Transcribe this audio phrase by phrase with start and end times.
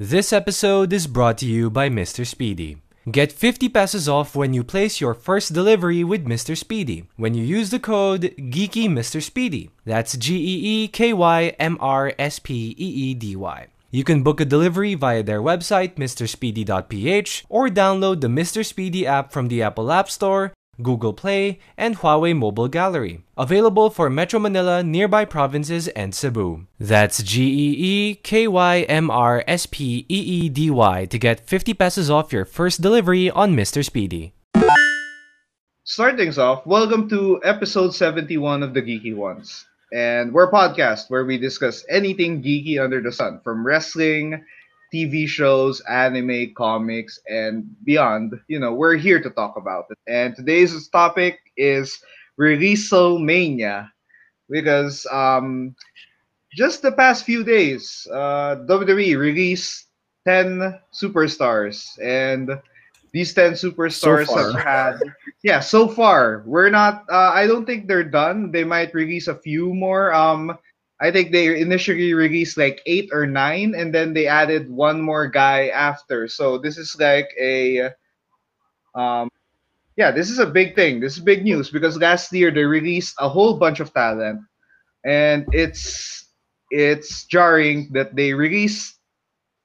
[0.00, 2.24] This episode is brought to you by Mr.
[2.24, 2.78] Speedy.
[3.10, 6.56] Get 50 pesos off when you place your first delivery with Mr.
[6.56, 9.20] Speedy when you use the code Geeky Mr.
[9.20, 9.70] Speedy.
[9.84, 13.66] That's G E E K Y M R S P E E D Y.
[13.90, 18.64] You can book a delivery via their website, mrspeedy.ph, or download the Mr.
[18.64, 23.24] Speedy app from the Apple App Store, Google Play, and Huawei Mobile Gallery.
[23.36, 26.66] Available for Metro Manila, nearby provinces, and Cebu.
[26.78, 31.18] That's G E E K Y M R S P E E D Y to
[31.18, 33.84] get 50 pesos off your first delivery on Mr.
[33.84, 34.32] Speedy.
[35.84, 36.66] Start things off.
[36.66, 39.64] Welcome to episode 71 of the Geeky Juans.
[39.90, 44.44] And we're a podcast where we discuss anything geeky under the sun, from wrestling,
[44.92, 48.38] TV shows, anime, comics, and beyond.
[48.48, 49.98] You know, we're here to talk about it.
[50.06, 52.00] And today's topic is
[53.18, 53.92] Mania,
[54.48, 55.74] because um,
[56.52, 59.86] just the past few days, uh, WWE released
[60.26, 62.50] 10 superstars, and
[63.12, 65.00] these 10 superstars So have had
[65.42, 66.42] yeah so far.
[66.46, 68.50] We're not uh, i don't think they're done.
[68.52, 70.12] They might release a few more.
[70.12, 70.58] Um
[71.00, 75.26] i think they initially released like eight or nine and then they added one more
[75.26, 77.90] guy after so this is like a
[78.94, 79.28] um
[79.96, 83.14] yeah this is a big thing this is big news because last year they released
[83.18, 84.40] a whole bunch of talent
[85.04, 86.26] and it's
[86.70, 88.98] it's jarring that they released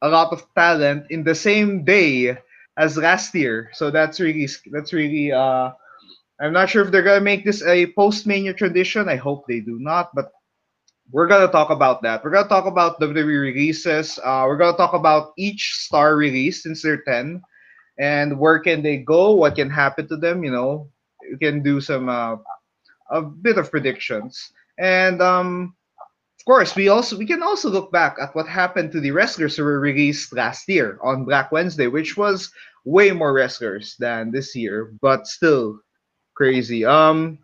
[0.01, 2.37] a lot of talent in the same day
[2.77, 3.69] as last year.
[3.73, 5.71] So that's really that's really uh
[6.41, 9.09] I'm not sure if they're gonna make this a post mania tradition.
[9.09, 10.31] I hope they do not, but
[11.11, 12.23] we're gonna talk about that.
[12.23, 14.19] We're gonna talk about WWE releases.
[14.23, 17.41] Uh, we're gonna talk about each star release since they're ten,
[17.99, 19.31] and where can they go?
[19.31, 20.43] What can happen to them?
[20.43, 20.89] You know,
[21.21, 22.37] you can do some uh,
[23.11, 25.75] a bit of predictions, and um,
[26.43, 29.55] of course, we also we can also look back at what happened to the wrestlers
[29.55, 32.51] who were released last year on Black Wednesday, which was
[32.85, 35.79] way more wrestlers than this year, but still
[36.35, 36.83] crazy.
[36.83, 37.39] Um,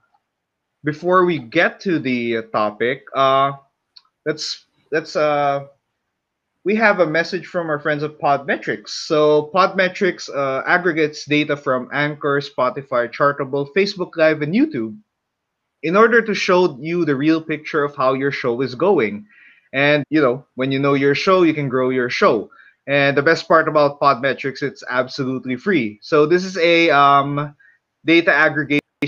[0.84, 3.54] before we get to the topic, uh,
[4.26, 5.66] let's let's uh,
[6.64, 8.90] we have a message from our friends at Podmetrics.
[8.90, 14.98] So Podmetrics uh, aggregates data from Anchor, Spotify, Chartable, Facebook Live, and YouTube
[15.82, 19.26] in order to show you the real picture of how your show is going.
[19.74, 22.50] And you know, when you know your show, you can grow your show.
[22.88, 26.00] And the best part about Podmetrics, it's absolutely free.
[26.02, 27.56] So this is a um,
[28.04, 28.32] data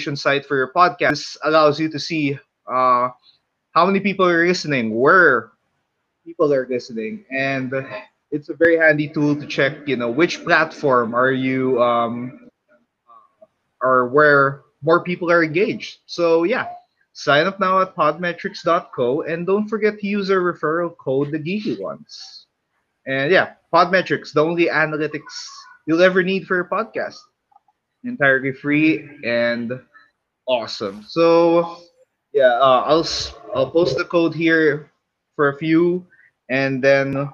[0.07, 1.09] site for your podcast.
[1.09, 3.09] This allows you to see uh,
[3.71, 5.51] how many people are listening, where
[6.25, 7.73] people are listening, and
[8.31, 9.87] it's a very handy tool to check.
[9.87, 12.49] You know, which platform are you um,
[13.81, 15.99] or where more people are engaged.
[16.05, 16.67] So yeah,
[17.13, 21.77] sign up now at podmetrics.co and don't forget to use our referral code the geeky
[21.77, 22.47] juans.
[23.05, 25.33] And yeah, Podmetrics, the only analytics
[25.87, 27.17] you'll ever need for your podcast.
[28.03, 29.71] Entirely free and
[30.51, 31.03] awesome.
[31.07, 31.77] So
[32.33, 33.07] yeah, uh, I'll
[33.55, 34.91] I'll post the code here
[35.35, 36.05] for a few,
[36.49, 37.29] and then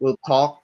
[0.00, 0.62] we'll talk.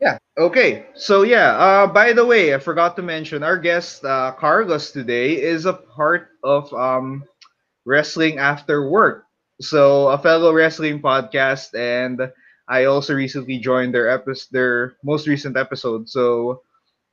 [0.00, 0.18] Yeah.
[0.38, 0.86] Okay.
[0.94, 1.56] So yeah.
[1.56, 5.72] Uh, by the way, I forgot to mention our guest uh, Carlos today is a
[5.74, 7.24] part of um,
[7.84, 9.24] Wrestling After Work.
[9.60, 12.20] So a fellow wrestling podcast, and
[12.68, 16.08] I also recently joined their episode, their most recent episode.
[16.08, 16.62] So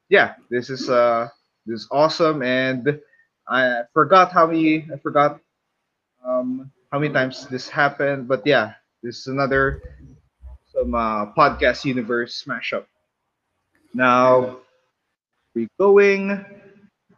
[0.10, 1.30] yeah, this is uh
[1.66, 3.00] this is awesome, and
[3.48, 5.40] I forgot how many I forgot
[6.26, 9.82] um how many times this happened, but yeah, this is another
[10.72, 12.86] some uh, podcast universe mashup.
[13.94, 14.58] Now
[15.56, 16.46] we going.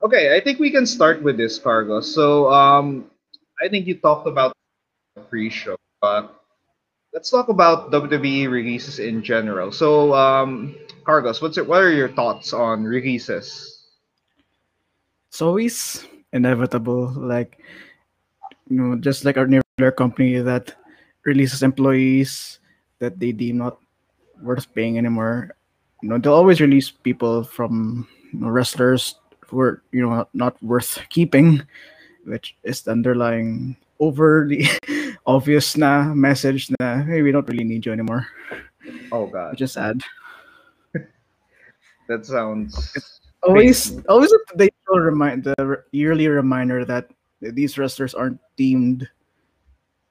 [0.04, 2.02] Okay, I think we can start with this, Cargo.
[2.02, 3.10] So um,
[3.62, 4.54] I think you talked about
[5.30, 6.36] pre-show, but
[7.14, 9.72] let's talk about WWE releases in general.
[9.72, 10.76] So, um,
[11.08, 11.66] Cargos, what's it?
[11.66, 13.76] What are your thoughts on releases?
[15.36, 17.60] it's always inevitable like
[18.70, 20.74] you know just like our nuclear company that
[21.26, 22.60] releases employees
[23.00, 23.78] that they deem not
[24.42, 25.56] worth paying anymore.
[26.02, 29.16] You know they'll always release people from you know, wrestlers
[29.48, 31.62] who are you know not worth keeping
[32.26, 34.68] which is the underlying overly
[35.26, 38.28] obvious na message na hey we don't really need you anymore.
[39.12, 40.02] Oh God, Just sad.
[42.08, 42.78] That sounds
[43.46, 44.08] always Basically.
[44.10, 47.10] always they will remind the yearly reminder that
[47.42, 49.08] these wrestlers aren't deemed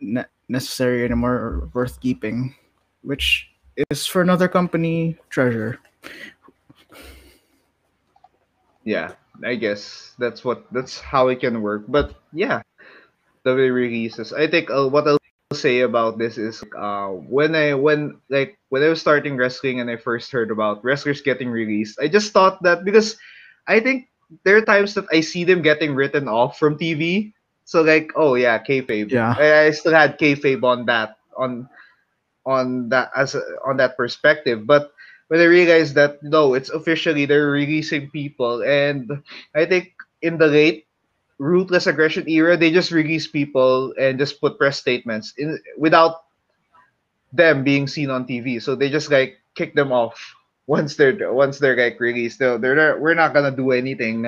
[0.01, 2.55] ne- necessary anymore or worth keeping
[3.03, 3.51] which
[3.91, 5.81] is for another company treasure
[8.85, 9.13] yeah.
[9.43, 11.85] I guess that's what that's how it can work.
[11.89, 12.63] But yeah,
[13.43, 14.33] the way releases.
[14.33, 15.24] I think uh, what else
[15.55, 19.91] say about this is uh when I when like when I was starting wrestling and
[19.91, 23.17] I first heard about wrestlers getting released, I just thought that because
[23.67, 24.09] I think
[24.45, 27.33] there are times that I see them getting written off from TV.
[27.65, 29.11] So like, oh yeah, kayfabe.
[29.11, 29.35] Yeah.
[29.37, 31.69] I, I still had kayfabe on that on
[32.47, 34.93] on that as a, on that perspective, but
[35.29, 39.11] when I realized that no, it's officially they're releasing people, and
[39.55, 39.93] I think
[40.23, 40.87] in the late
[41.45, 46.25] ruthless aggression era, they just release people and just put press statements in without
[47.33, 48.61] them being seen on TV.
[48.61, 50.17] So they just like kick them off
[50.67, 52.39] once they're once they're like released.
[52.39, 54.25] They're, they're not, we're not gonna do anything.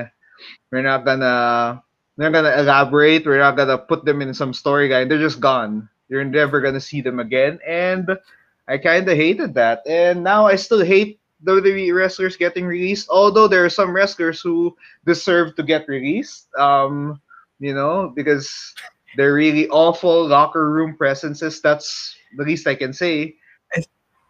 [0.71, 1.83] We're not gonna
[2.17, 3.27] we're not gonna elaborate.
[3.27, 4.89] We're not gonna put them in some story.
[4.89, 5.09] storyline.
[5.09, 5.89] They're just gone.
[6.09, 7.59] You're never gonna see them again.
[7.67, 8.19] And
[8.69, 9.83] I kind of hated that.
[9.87, 13.09] And now I still hate WWE wrestlers getting released.
[13.11, 16.49] Although there are some wrestlers who deserve to get released.
[16.59, 17.21] Um,
[17.59, 18.49] you know, because
[19.17, 21.61] they're really awful locker room presences.
[21.61, 23.37] That's the least I can say.
[23.75, 23.85] I,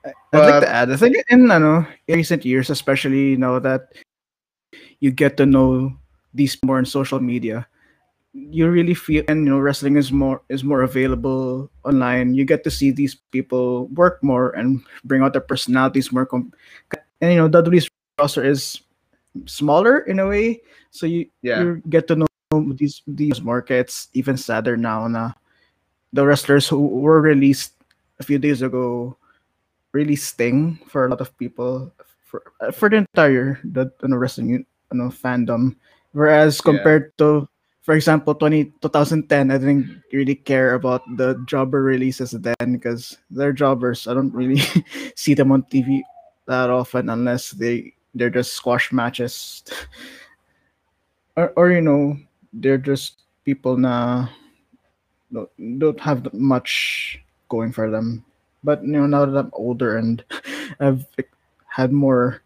[0.06, 3.58] I'd But like to add, I think in ano, in recent years, especially you now
[3.58, 3.92] that
[5.00, 5.92] you get to know
[6.32, 7.66] these more on social media,
[8.32, 12.34] you really feel and you know wrestling is more is more available online.
[12.34, 16.26] You get to see these people work more and bring out their personalities more.
[16.26, 16.52] Com-
[17.20, 18.80] and you know WWE's roster is
[19.46, 20.60] smaller in a way,
[20.90, 22.26] so you yeah, you get to know
[22.74, 25.06] these these markets even sadder now.
[25.06, 25.32] Na
[26.12, 27.74] the wrestlers who were released
[28.18, 29.16] a few days ago
[29.92, 31.92] really sting for a lot of people
[32.24, 35.76] for for the entire the you know, wrestling you know, fandom.
[36.12, 37.48] Whereas yeah, compared to
[37.82, 43.52] for example 20, 2010 I didn't really care about the jobber releases then because they're
[43.52, 44.06] jobbers.
[44.08, 44.60] I don't really
[45.16, 46.02] see them on TV
[46.46, 49.62] that often unless they they're just squash matches
[51.36, 52.16] or, or you know
[52.52, 54.28] they're just people na
[55.32, 58.24] don't, don't have much going for them.
[58.64, 60.24] But you know, now that I'm older and
[60.80, 61.06] I've
[61.66, 62.42] had more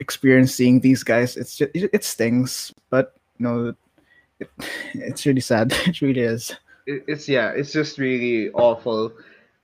[0.00, 2.72] experience seeing these guys, it's just, it, it stings.
[2.90, 3.74] But you know,
[4.40, 4.48] it,
[4.94, 5.72] it's really sad.
[5.86, 6.54] It really is.
[6.86, 9.12] it, it's yeah, it's just really awful.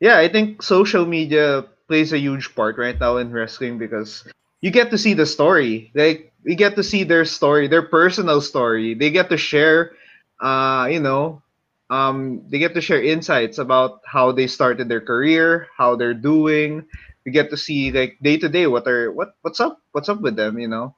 [0.01, 4.25] Yeah, I think social media plays a huge part right now in wrestling because
[4.63, 5.93] you get to see the story.
[5.95, 8.95] Like you get to see their story, their personal story.
[8.95, 9.93] They get to share
[10.41, 11.43] uh, you know,
[11.91, 16.87] um they get to share insights about how they started their career, how they're doing.
[17.25, 20.21] We get to see like day to day what are what what's up, what's up
[20.21, 20.95] with them, you know.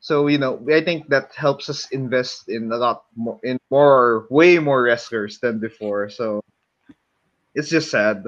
[0.00, 4.26] So you know, I think that helps us invest in a lot more in more
[4.30, 6.10] way more wrestlers than before.
[6.10, 6.42] So
[7.54, 8.24] it's just sad.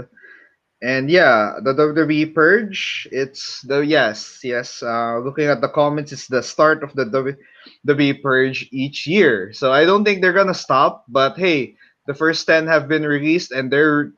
[0.84, 4.82] And yeah, the WWE Purge, it's the yes, yes.
[4.82, 9.52] Uh, looking at the comments, it's the start of the WWE Purge each year.
[9.54, 11.04] So I don't think they're gonna stop.
[11.08, 11.76] But hey,
[12.06, 14.12] the first ten have been released, and they're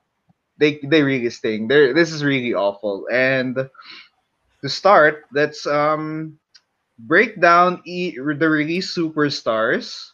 [0.58, 1.68] they they really sting.
[1.68, 3.06] They're this is really awful.
[3.12, 3.56] And
[4.62, 6.38] to start, let's um
[6.98, 10.12] break down e- the release superstars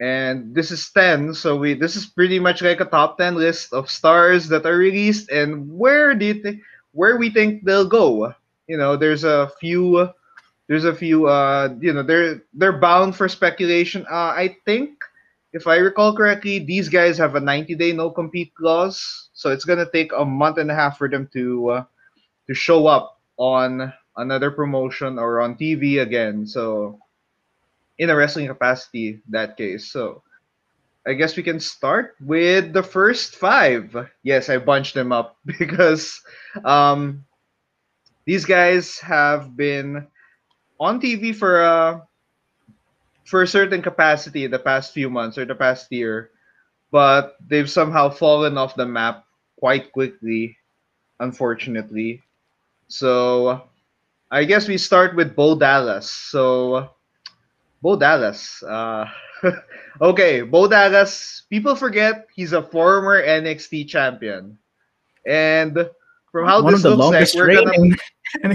[0.00, 3.72] and this is 10 so we this is pretty much like a top 10 list
[3.72, 6.60] of stars that are released and where do you think
[6.92, 8.34] where we think they'll go.
[8.66, 10.08] You know there's a few
[10.68, 14.06] there's a few uh you know they're they're bound for speculation.
[14.10, 14.98] Uh i think
[15.52, 19.64] if i recall correctly these guys have a 90 day no compete clause so it's
[19.64, 21.84] to take a month and a half for them to uh,
[22.46, 26.46] to show up on another promotion or on tv again.
[26.46, 26.98] So
[28.00, 30.24] in a wrestling capacity that case so
[31.06, 33.96] I guess we can start with the first five.
[34.22, 36.20] Yes, I bunched them up because
[36.64, 37.24] um,
[38.26, 40.06] these guys have been
[40.78, 42.06] on TV for a
[43.24, 46.30] for a certain capacity in the past few months or the past year,
[46.90, 49.24] but they've somehow fallen off the map
[49.58, 50.56] quite quickly,
[51.20, 52.22] unfortunately.
[52.88, 53.62] So
[54.30, 56.10] I guess we start with Bo Dallas.
[56.10, 56.90] So
[57.82, 58.62] Bo Dallas.
[58.62, 59.06] Uh,
[60.00, 61.44] okay, Bo Dallas.
[61.50, 64.58] People forget he's a former NXT champion,
[65.26, 65.88] and
[66.32, 67.96] from how One this looks like, we're gonna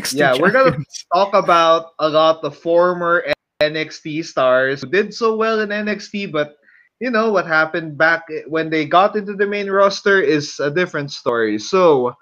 [0.13, 0.77] yeah we're gonna
[1.13, 3.25] talk about a lot of former
[3.61, 6.57] NXT stars who did so well in NXT, but
[6.99, 11.11] you know what happened back when they got into the main roster is a different
[11.11, 11.59] story.
[11.59, 12.15] So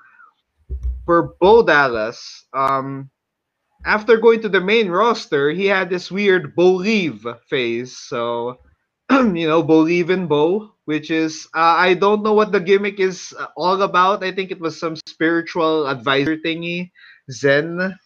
[1.05, 3.09] for Bo Dallas, um,
[3.85, 7.97] after going to the main roster, he had this weird Bolieve phase.
[7.97, 8.59] So
[9.11, 13.33] you know, believe in Bo, which is uh, I don't know what the gimmick is
[13.37, 14.23] uh, all about.
[14.23, 16.91] I think it was some spiritual advisor thingy,
[17.31, 17.97] Zen,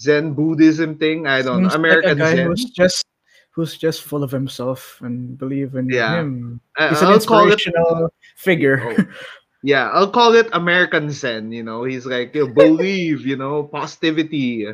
[0.00, 1.26] Zen Buddhism thing.
[1.26, 2.46] I don't know, Seems like American guy Zen.
[2.46, 3.04] who's just
[3.54, 6.60] who's just full of himself and believe in Yeah, him.
[6.78, 7.52] He's an I'll call it.
[7.52, 8.80] inspirational figure.
[8.82, 9.04] Oh,
[9.62, 11.52] yeah, I'll call it American Zen.
[11.52, 14.66] You know, he's like you know, believe, you know, positivity.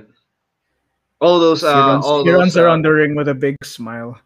[1.20, 4.20] All those, uh, runs, all those, uh, the ring with a big smile.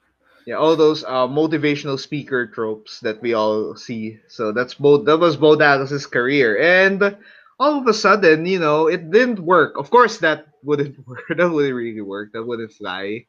[0.46, 4.18] yeah, all those uh, motivational speaker tropes that we all see.
[4.28, 7.16] So that's both that was Bo Dallas's career, and
[7.58, 9.78] all of a sudden, you know, it didn't work.
[9.78, 11.24] Of course, that wouldn't work.
[11.30, 12.32] That wouldn't really work.
[12.32, 13.24] That wouldn't fly.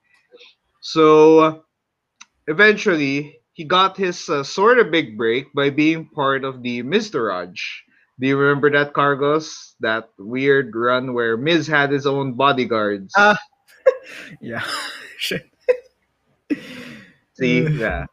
[0.82, 1.64] So
[2.48, 7.62] eventually, he got his uh, sort of big break by being part of the Miztourage.
[8.20, 9.74] Do you remember that, Cargos?
[9.80, 13.14] That weird run where Miz had his own bodyguards.
[13.16, 13.38] Ah.
[14.42, 14.64] Yeah.
[17.34, 18.06] See, yeah.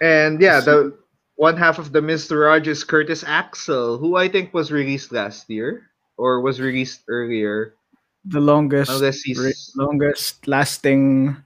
[0.00, 0.96] And yeah, the
[1.36, 6.40] one half of the Miztourage Curtis Axel, who I think was released last year or
[6.40, 7.74] was released earlier.
[8.24, 11.36] the longest, Unless he's re- longest lasting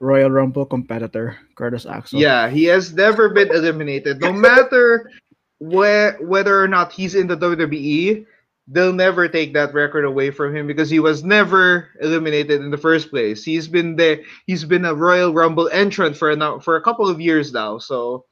[0.00, 2.20] Royal Rumble competitor, Curtis Axel.
[2.20, 4.20] Yeah, he has never been eliminated.
[4.20, 5.10] No matter
[5.58, 8.24] where whether or not he's in the WWE,
[8.70, 12.76] they'll never take that record away from him because he was never eliminated in the
[12.76, 13.42] first place.
[13.42, 14.20] He's been there.
[14.46, 17.78] He's been a Royal Rumble entrant for a for a couple of years now.
[17.78, 18.26] So,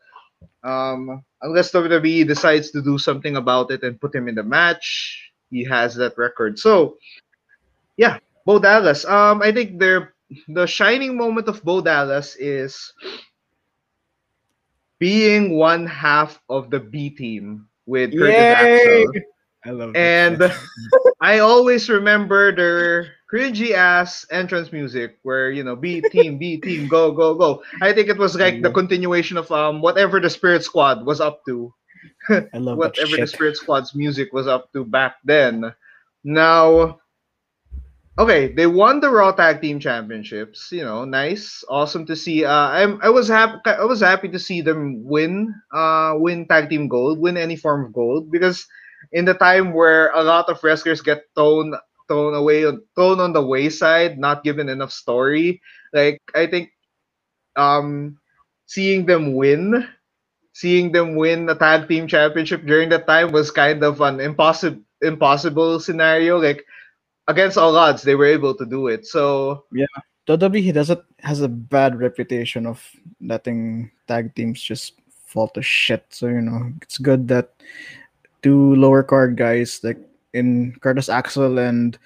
[0.62, 5.32] um, unless WWE decides to do something about it and put him in the match,
[5.50, 6.58] he has that record.
[6.58, 6.98] So,
[7.96, 9.04] yeah, Bo Dallas.
[9.04, 10.14] Um, I think they're
[10.48, 12.92] the shining moment of Bo Dallas is
[14.98, 19.12] being one half of the B team with Curtis Axel.
[19.66, 20.52] I love And.
[21.20, 26.88] I always remember their cringy ass entrance music where you know B team, B team,
[26.88, 27.62] go, go, go.
[27.82, 31.44] I think it was like the continuation of um whatever the Spirit Squad was up
[31.46, 31.72] to.
[32.28, 33.26] I love whatever the.
[33.26, 35.74] Spirit Squad's music was up to back then.
[36.22, 37.00] Now,
[38.18, 40.70] okay, they won the Raw Tag Team Championships.
[40.70, 42.44] You know, nice, awesome to see.
[42.44, 43.58] Uh, I'm I was happy.
[43.66, 45.54] I was happy to see them win.
[45.72, 48.68] Uh, win tag team gold, win any form of gold because
[49.12, 51.74] in the time where a lot of wrestlers get thrown
[52.08, 52.62] thrown away
[52.94, 55.60] thrown on the wayside, not given enough story.
[55.92, 56.70] Like I think,
[57.56, 58.18] um,
[58.66, 59.88] seeing them win
[60.56, 64.80] seeing them win a tag team championship during that time was kind of an impossible
[65.02, 66.40] impossible scenario.
[66.40, 66.64] Like
[67.28, 69.04] against all odds, they were able to do it.
[69.06, 69.84] So yeah.
[70.26, 72.82] WWE doesn't has a bad reputation of
[73.20, 74.94] letting tag teams just
[75.26, 76.06] fall to shit.
[76.08, 77.52] So you know it's good that
[78.42, 79.98] two lower card guys like
[80.32, 81.98] in Curtis Axel and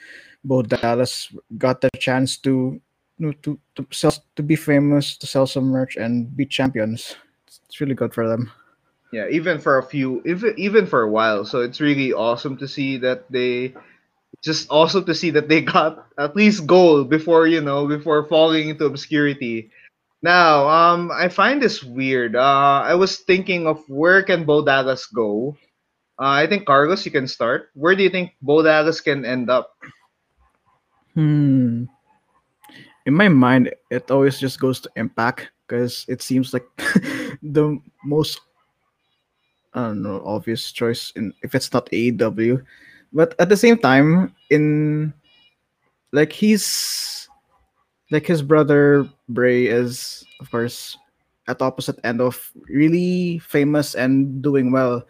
[0.45, 2.81] Bo Dallas got the chance to
[3.19, 7.17] you know, to to sell to be famous, to sell some merch and be champions.
[7.47, 8.51] It's, it's really good for them.
[9.13, 11.45] yeah, even for a few, even even for a while.
[11.45, 13.75] So it's really awesome to see that they
[14.43, 18.71] just awesome to see that they got at least gold before you know before falling
[18.71, 19.71] into obscurity.
[20.23, 22.37] Now, um, I find this weird.
[22.37, 25.57] Uh, I was thinking of where can Bo Dallas go.
[26.21, 27.71] Uh, I think Carlos, you can start.
[27.73, 29.73] Where do you think Bo Dallas can end up?
[31.15, 31.85] Hmm.
[33.07, 36.69] In my mind, it always just goes to Impact because it seems like
[37.43, 38.41] the most
[39.73, 42.63] I don't know obvious choice in if it's not AEW,
[43.13, 45.15] but at the same time, in
[46.13, 47.29] like he's
[48.11, 50.99] like his brother Bray is of course
[51.47, 55.07] at the opposite end of really famous and doing well,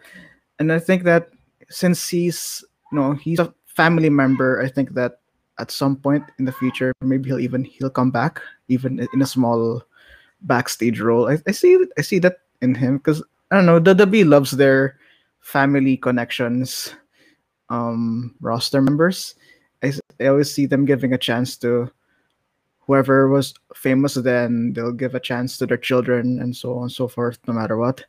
[0.61, 1.33] and I think that
[1.69, 5.19] since he's you know he's a family member, I think that
[5.57, 8.39] at some point in the future, maybe he'll even he'll come back,
[8.69, 9.81] even in a small
[10.41, 11.27] backstage role.
[11.27, 13.79] I, I see I see that in him because I don't know.
[13.79, 15.01] The WWE loves their
[15.41, 16.93] family connections,
[17.69, 19.33] um, roster members.
[19.81, 21.89] I always see them giving a chance to
[22.85, 24.13] whoever was famous.
[24.13, 27.53] Then they'll give a chance to their children and so on and so forth, no
[27.53, 28.05] matter what.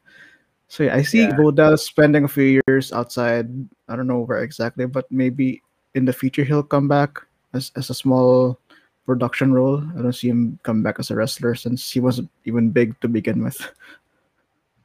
[0.73, 1.37] So yeah, I see Yeah.
[1.37, 3.45] Boda spending a few years outside.
[3.93, 5.61] I don't know where exactly, but maybe
[5.93, 7.21] in the future he'll come back
[7.53, 8.57] as, as a small
[9.05, 9.85] production role.
[9.93, 13.09] I don't see him come back as a wrestler since he wasn't even big to
[13.13, 13.61] begin with.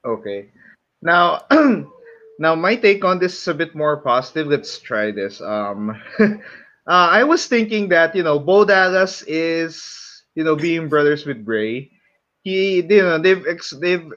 [0.03, 0.51] Okay.
[1.01, 1.47] Now,
[2.37, 4.47] now my take on this is a bit more positive.
[4.51, 5.39] Let's try this.
[5.39, 6.35] Um, uh,
[7.15, 9.87] I was thinking that you know Bo Dallas is
[10.35, 11.89] you know being brothers with Bray.
[12.43, 14.11] He you know they've ex- they've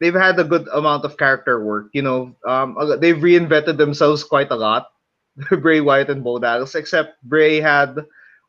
[0.00, 1.88] they've had a good amount of character work.
[1.92, 4.88] You know, um, they've reinvented themselves quite a lot.
[5.62, 7.96] Bray Wyatt and Bo Dallas, except Bray had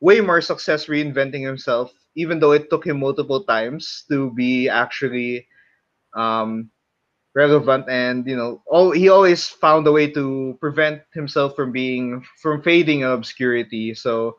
[0.02, 5.48] way more success reinventing himself, even though it took him multiple times to be actually
[6.16, 6.72] um,
[7.34, 12.24] relevant and you know all he always found a way to prevent himself from being
[12.42, 14.36] from fading in obscurity so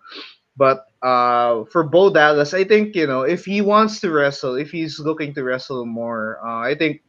[0.57, 4.71] but uh for Bo Dallas I think you know if he wants to wrestle if
[4.71, 7.03] he's looking to wrestle more uh, I think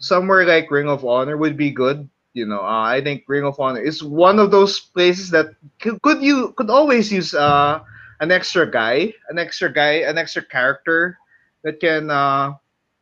[0.00, 2.08] somewhere like Ring of Honor would be good.
[2.32, 6.00] You know, uh, I think Ring of Honor is one of those places that could,
[6.02, 7.80] could you could always use uh,
[8.20, 11.18] an extra guy, an extra guy, an extra character
[11.62, 12.54] that can uh,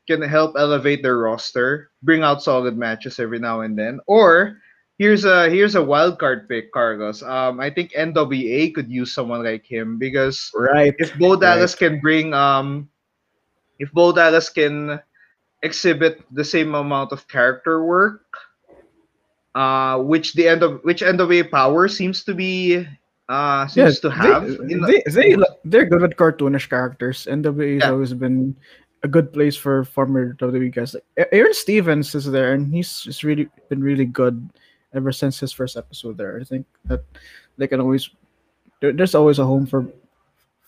[0.06, 4.00] can help elevate their roster, bring out solid matches every now and then.
[4.06, 4.58] Or
[4.98, 7.22] here's a here's a wild card pick, Carlos.
[7.22, 10.94] Um, I think NWA could use someone like him because Right.
[10.98, 12.88] if Bo Dallas can bring um,
[13.78, 15.00] if Bo Dallas can
[15.62, 18.26] exhibit the same amount of character work,
[19.54, 22.86] uh, which the end of which NWA power seems to be
[23.28, 24.46] uh seems to have.
[24.48, 27.26] They, the- they, they, they're good with cartoonish characters.
[27.30, 27.90] NWA has Yeah.
[27.92, 28.56] always been
[29.04, 30.94] a good place for former WWE guys.
[30.94, 34.48] Like, Aron Stevens is there, and he's just really been really good
[34.94, 36.38] ever since his first episode there.
[36.40, 37.04] I think that
[37.56, 38.10] they can always
[38.80, 39.86] there, there's always a home for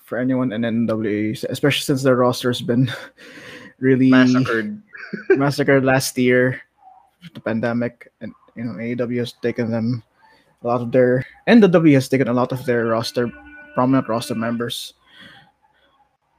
[0.04, 2.90] for anyone in NWA, especially since their roster's been
[3.78, 4.82] really massacred.
[5.30, 6.60] massacred last year,
[7.34, 10.02] the pandemic, and you know AEW has taken them
[10.62, 13.30] a lot of their and the W has taken a lot of their roster
[13.74, 14.94] prominent roster members.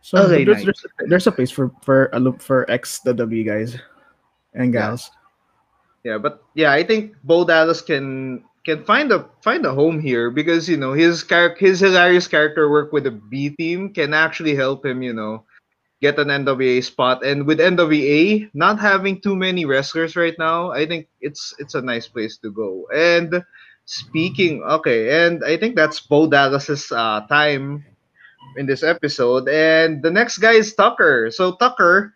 [0.01, 3.77] So there's, there's, there's a place for for a loop for ex the W guys
[4.53, 5.09] and gals.
[5.13, 5.20] Yeah,
[6.17, 10.70] but yeah, I think Bo Dallas can can find a find a home here because
[10.70, 14.86] you know his char- his hilarious character work with the B team can actually help
[14.86, 15.46] him, you know,
[16.01, 17.24] get an NWA spot.
[17.24, 21.81] And with NWA not having too many wrestlers right now, I think it's it's a
[21.81, 22.88] nice place to go.
[22.93, 23.43] And
[23.86, 27.86] speaking, okay, and I think that's Bo Dallas's uh, time
[28.58, 29.48] in this episode.
[29.50, 31.31] And the next guy is Tucker.
[31.31, 32.13] So Tucker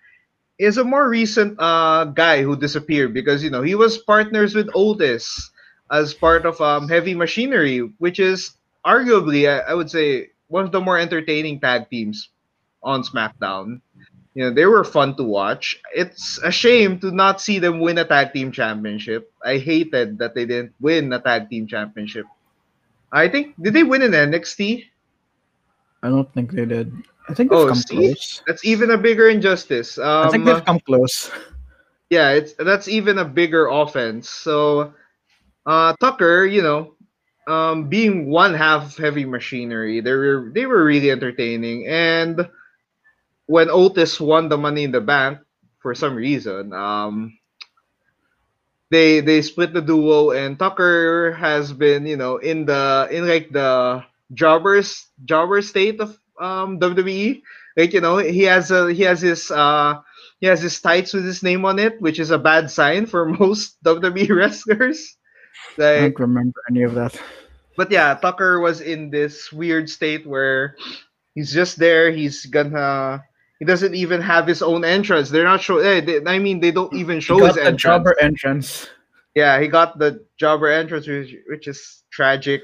[0.57, 4.69] is a more recent uh, guy who disappeared because you know he was partners with
[4.73, 5.51] Otis
[5.91, 10.71] as part of um, Heavy Machinery, which is arguably I, I would say one of
[10.71, 12.29] the more entertaining tag teams
[12.83, 13.81] on SmackDown.
[14.33, 15.79] You know they were fun to watch.
[15.93, 19.31] It's a shame to not see them win a tag team championship.
[19.43, 22.25] I hated that they didn't win a tag team championship.
[23.11, 24.85] I think did they win in NXT?
[26.03, 26.91] I don't think they did.
[27.29, 27.83] I think they've Oh, come see?
[27.83, 28.41] close.
[28.47, 29.97] That's even a bigger injustice.
[29.97, 31.29] Um, I think they've come close.
[32.09, 34.29] yeah, it's that's even a bigger offense.
[34.29, 34.93] So
[35.65, 36.95] uh Tucker, you know,
[37.47, 41.87] um being one half heavy machinery, they were they were really entertaining.
[41.87, 42.47] And
[43.47, 45.39] when Otis won the money in the bank
[45.79, 47.37] for some reason, um
[48.91, 53.51] they they split the duo and Tucker has been, you know, in the in like
[53.51, 57.41] the jobbers jobber state of um WWE.
[57.77, 59.99] Like, you know, he has a he has his uh
[60.39, 63.25] he has his tights with his name on it, which is a bad sign for
[63.39, 65.15] most WWE wrestlers.
[65.79, 67.19] I Like, don't remember any of that.
[67.77, 70.75] but yeah, Tucker was in this weird state where
[71.33, 72.11] he's just there.
[72.11, 73.23] He's gonna.
[73.59, 75.29] He doesn't even have his own entrance.
[75.29, 75.77] They're not show.
[75.79, 77.81] eh, they- I mean, they don't even show his entrance.
[77.81, 78.87] jobber entrance.
[79.33, 82.63] Yeah, he got the jobber entrance, which, which is tragic.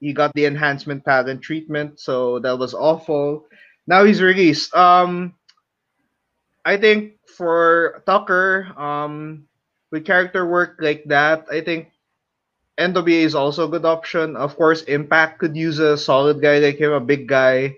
[0.00, 3.46] He got the enhancement pattern treatment, so that was awful.
[3.86, 4.74] Now he's released.
[4.74, 5.34] Um,
[6.64, 9.46] I think for Tucker, um,
[9.90, 11.88] with character work like that, I think
[12.78, 14.36] NWA is also a good option.
[14.36, 17.76] Of course, Impact could use a solid guy like him, a big guy,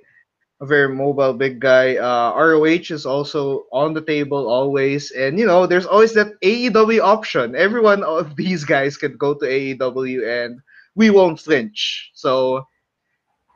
[0.60, 1.96] a very mobile big guy.
[1.96, 7.00] Uh, ROH is also on the table always, and you know, there's always that AEW
[7.00, 7.54] option.
[7.56, 10.60] Every one of these guys can go to AEW, and
[10.96, 12.10] we won't flinch.
[12.14, 12.66] So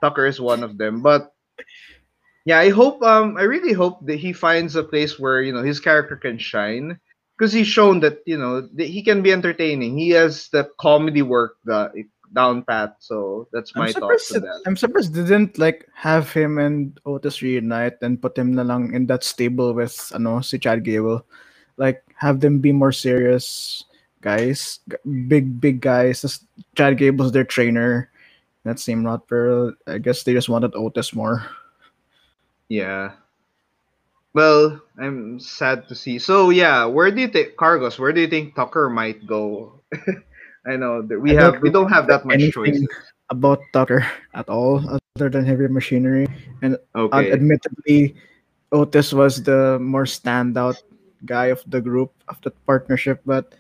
[0.01, 1.33] Tucker is one of them, but.
[2.47, 3.03] Yeah, I hope.
[3.03, 6.39] Um, I really hope that he finds a place where you know his character can
[6.39, 6.99] shine
[7.37, 9.97] because he's shown that you know that he can be entertaining.
[9.97, 11.93] He has the comedy work the,
[12.33, 12.97] down pat.
[13.01, 14.63] So that's my I'm thoughts surprised, on that.
[14.67, 18.95] I'm surprised they didn't like have him and Otis reunite and put him na lang
[18.95, 21.25] in that stable with ano si Chad Gable.
[21.77, 23.85] Like have them be more serious
[24.23, 24.81] guys,
[25.29, 26.23] big big guys.
[26.23, 26.45] Just
[26.77, 28.11] Chad Gable's their trainer.
[28.65, 29.73] That same not very.
[29.87, 31.45] I guess they just wanted Otis more.
[32.69, 33.13] Yeah.
[34.33, 36.19] Well, I'm sad to see.
[36.19, 37.99] So yeah, where do you think Cargos?
[37.99, 39.81] Where do you think Tucker might go?
[40.67, 42.79] I know that we I have don't we don't have that much choice.
[43.31, 44.85] about Tucker at all
[45.17, 46.29] other than heavy machinery.
[46.63, 47.33] And Okay.
[47.33, 48.15] admittedly,
[48.71, 50.79] Otis was the more standout
[51.25, 53.23] guy of the group of the partnership.
[53.27, 53.55] But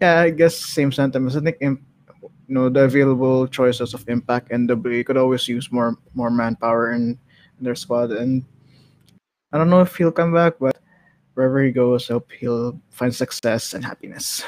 [0.00, 1.36] yeah, I guess same sentiments.
[1.36, 1.78] I think you
[2.48, 7.18] know the available choices of Impact and WWE could always use more more manpower in,
[7.58, 8.12] in their squad.
[8.12, 8.44] And
[9.52, 10.76] I don't know if he'll come back, but
[11.34, 14.44] wherever he goes, I hope he'll find success and happiness.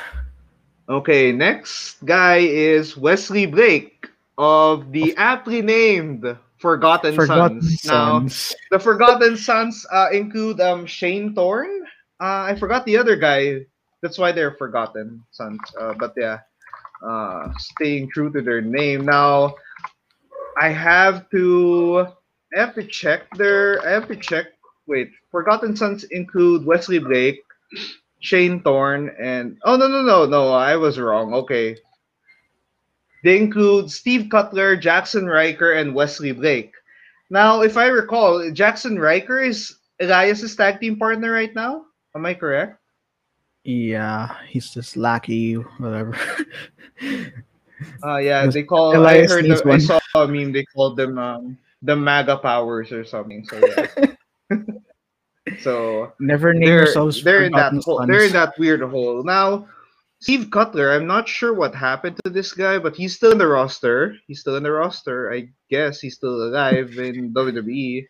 [0.89, 4.09] Okay, next guy is Wesley Blake
[4.39, 6.25] of the aptly named
[6.59, 8.55] Forgotten, Forgotten Sons.
[8.71, 11.85] Now, the Forgotten Sons uh, include um Shane Thorne.
[12.21, 13.67] Uh, I forgot the other guy.
[14.03, 15.61] That's why they're Forgotten Sons.
[15.79, 16.39] Uh, but yeah,
[17.07, 19.05] uh, staying true to their name.
[19.05, 19.55] Now,
[20.61, 22.07] I have to,
[22.55, 24.47] I have to check their, I have to check.
[24.87, 27.43] Wait, Forgotten Sons include Wesley Blake,
[28.21, 31.35] Shane Thorne, and oh no no no no, I was wrong.
[31.35, 31.77] Okay,
[33.25, 36.73] they include Steve Cutler, Jaxson Ryker, and Wesley Blake.
[37.31, 41.87] Now, if I recall, Jaxson Ryker is Elias's tag team partner right now.
[42.15, 42.79] Am I correct?
[43.69, 46.17] Yeah, he's just lackey, whatever.
[48.03, 48.97] Uh, yeah, they call.
[48.97, 49.69] Elias I heard.
[49.69, 50.53] I saw a meme.
[50.53, 53.45] They called them um, the MAGA powers or something.
[53.45, 54.57] So yeah.
[55.61, 58.07] so Never name they're yourselves they're in that hole.
[58.07, 59.69] They're in that weird hole now.
[60.21, 63.47] Steve Cutler, I'm not sure what happened to this guy, but he's still in the
[63.47, 64.17] roster.
[64.27, 65.31] He's still in the roster.
[65.31, 68.07] I guess he's still alive in WWE.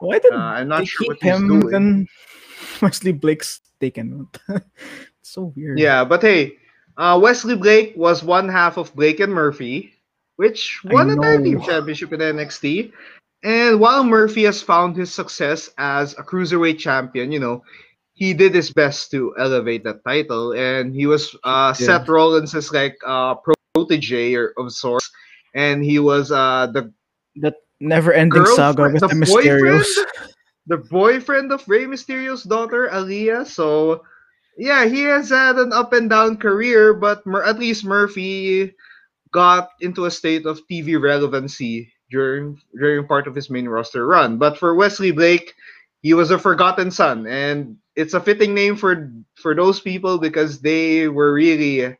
[0.00, 1.70] Why did Uh, I'm not they sure what keep he's him doing.
[1.70, 2.06] then
[2.82, 4.28] Wesley Blake's taken?
[4.48, 4.64] it's
[5.22, 5.78] so weird.
[5.78, 6.56] Yeah, but hey,
[6.96, 9.92] uh, Wesley Blake was one half of Blake and Murphy,
[10.36, 12.92] which won a tag team championship in NXT.
[13.42, 17.62] And while Murphy has found his success as a cruiserweight champion, you know,
[18.14, 21.84] he did his best to elevate that title, and he was uh, did.
[21.84, 23.36] Seth Rollins' like uh,
[23.74, 25.10] protege or of sorts,
[25.54, 26.92] and he was uh, the
[27.36, 29.84] That never-ending saga with the, the, Mysterios.
[29.84, 30.34] boyfriend,
[30.66, 33.46] the boyfriend of Rey Mysterio's daughter, Aalyah.
[33.46, 34.02] So,
[34.58, 38.74] yeah, he has had an up and down career, but Mur- at least Murphy
[39.32, 44.38] got into a state of TV relevancy during during part of his main roster run.
[44.38, 45.54] But for Wesley Blake,
[46.02, 50.60] he was a forgotten son, and it's a fitting name for for those people because
[50.60, 51.96] they were really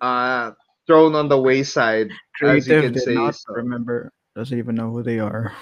[0.00, 0.50] uh
[0.86, 2.08] thrown on the wayside
[2.44, 3.52] as you Creative can did say not so.
[3.54, 5.52] remember, doesn't even know who they are.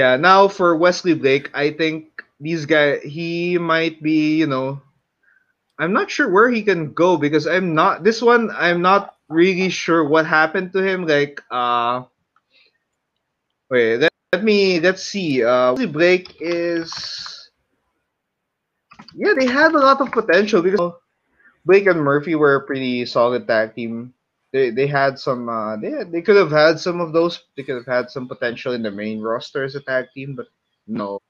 [0.00, 4.80] Yeah, now for Wesley Blake, I think these guy he might be, you know,
[5.78, 9.68] I'm not sure where he can go because I'm not this one I'm not really
[9.70, 12.04] sure what happened to him like uh
[13.70, 15.42] wait, let, let me let's see.
[15.44, 17.50] Uh Wesley Blake is
[19.14, 20.92] Yeah, they had a lot of potential because
[21.66, 24.14] Blake and Murphy were a pretty solid tag team.
[24.52, 27.62] They they had some uh they had, they could have had some of those they
[27.64, 30.46] could have had some potential in the main roster as a tag team, but
[30.86, 31.20] no.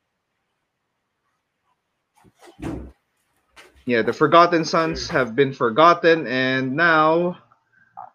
[3.87, 7.39] Yeah, the Forgotten Sons have been forgotten and now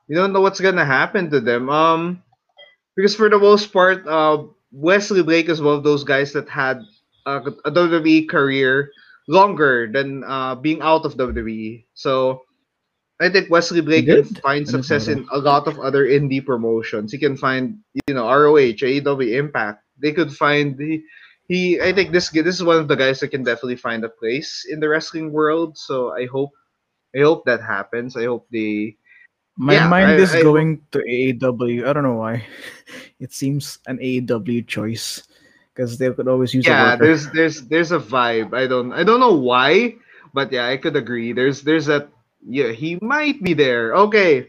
[0.08, 1.70] you don't know what's gonna happen to them.
[1.70, 2.24] Um
[2.96, 6.82] because for the most part, uh Wesley Blake is one of those guys that had
[7.26, 8.92] a, a WWE career
[9.28, 11.88] longer than uh, being out of WWE.
[11.96, 12.45] So
[13.22, 17.12] I think Wesley Blake can find success in a lot of other indie promotions.
[17.12, 19.80] He can find, you know, ROH, AEW Impact.
[19.98, 21.00] They could find the
[21.48, 24.10] he I think this this is one of the guys that can definitely find a
[24.12, 25.78] place in the wrestling world.
[25.78, 26.52] So I hope
[27.16, 28.18] I hope that happens.
[28.18, 28.98] I hope they
[29.56, 31.88] My Yeah, mind I- is I- going to AEW.
[31.88, 32.44] I don't know why.
[33.24, 35.24] It seems an AEW choice
[35.72, 39.04] because they could always use a yeah there's there's there's a vibe i don't i
[39.08, 39.96] don't know why
[40.36, 42.12] but yeah i could agree there's there's that
[42.48, 44.48] yeah he might be there okay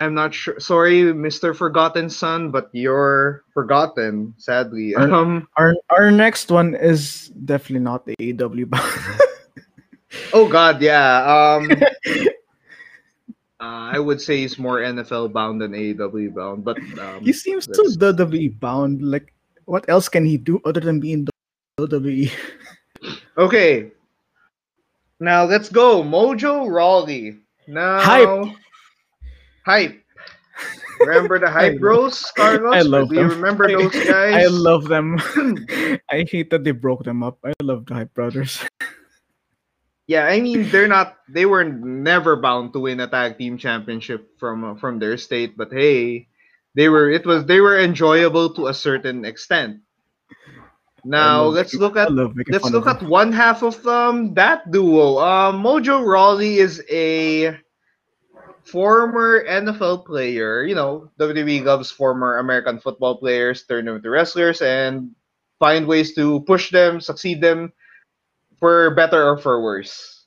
[0.00, 6.10] i'm not sure sorry mr forgotten son but you're forgotten sadly Ar- um Our our
[6.10, 8.92] next one is definitely not the AEW bound.
[10.32, 11.70] oh god yeah um
[13.62, 17.66] uh, i would say he's more nfl bound than aew bound but um, he seems
[17.66, 19.00] too WWE bound.
[19.02, 19.32] Like,
[19.64, 21.26] what else can he do other than being
[21.78, 22.30] WWE?
[23.38, 23.90] okay
[25.22, 28.54] now let's go mojo rawley now Hype.
[29.64, 29.98] hype
[31.00, 32.74] Remember the hype bros, Carlos?
[32.74, 33.30] I love Do you them.
[33.42, 34.34] remember I- those guys?
[34.38, 35.18] I love them.
[36.10, 37.38] I hate that they broke them up.
[37.42, 38.62] I love the Hype Brothers.
[40.06, 41.16] Yeah, I mean they're not.
[41.30, 45.56] They were never bound to win a tag team championship from uh, from their state,
[45.56, 46.28] but hey,
[46.74, 47.08] they were.
[47.08, 49.80] It was they were enjoyable to a certain extent.
[51.04, 55.18] Now let's look at let's look at one half of um that duo.
[55.18, 57.58] Um, Mojo Rawley is a
[58.64, 60.62] former NFL player.
[60.62, 65.10] You know, WWE loves former American football players, turn them into wrestlers, and
[65.58, 67.72] find ways to push them, succeed them,
[68.58, 70.26] for better or for worse.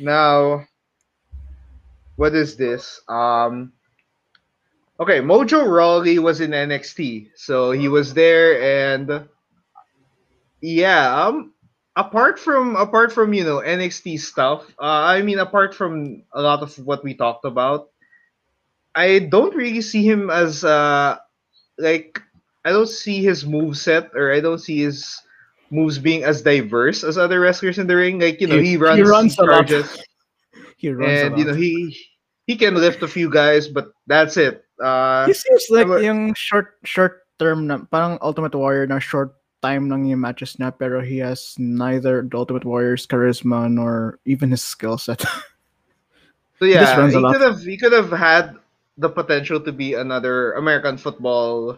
[0.00, 0.66] Now,
[2.16, 3.00] what is this?
[3.08, 3.72] Um.
[4.98, 9.28] Okay, Mojo Rawley was in NXT, so he was there, and
[10.62, 11.52] yeah, um,
[11.96, 16.62] apart from apart from you know NXT stuff, uh, I mean apart from a lot
[16.62, 17.90] of what we talked about,
[18.94, 21.18] I don't really see him as uh
[21.78, 22.22] like
[22.64, 25.18] I don't see his move set or I don't see his
[25.70, 28.20] moves being as diverse as other wrestlers in the ring.
[28.20, 29.66] Like you know, he, He- he runs, runs a lot.
[29.66, 29.88] charges.
[30.78, 31.96] He runs a and you know he
[32.46, 34.64] he can lift a few guys, but that's it.
[34.82, 39.34] Uh, He seems like Ama- yung short short term na parang Ultimate Warrior na short
[39.62, 44.50] time lang yung matches niya pero he has neither the Ultimate Warrior's charisma nor even
[44.50, 45.24] his skill set.
[46.62, 48.54] So yeah, a he could have he could have had
[48.96, 51.74] the potential to be another American football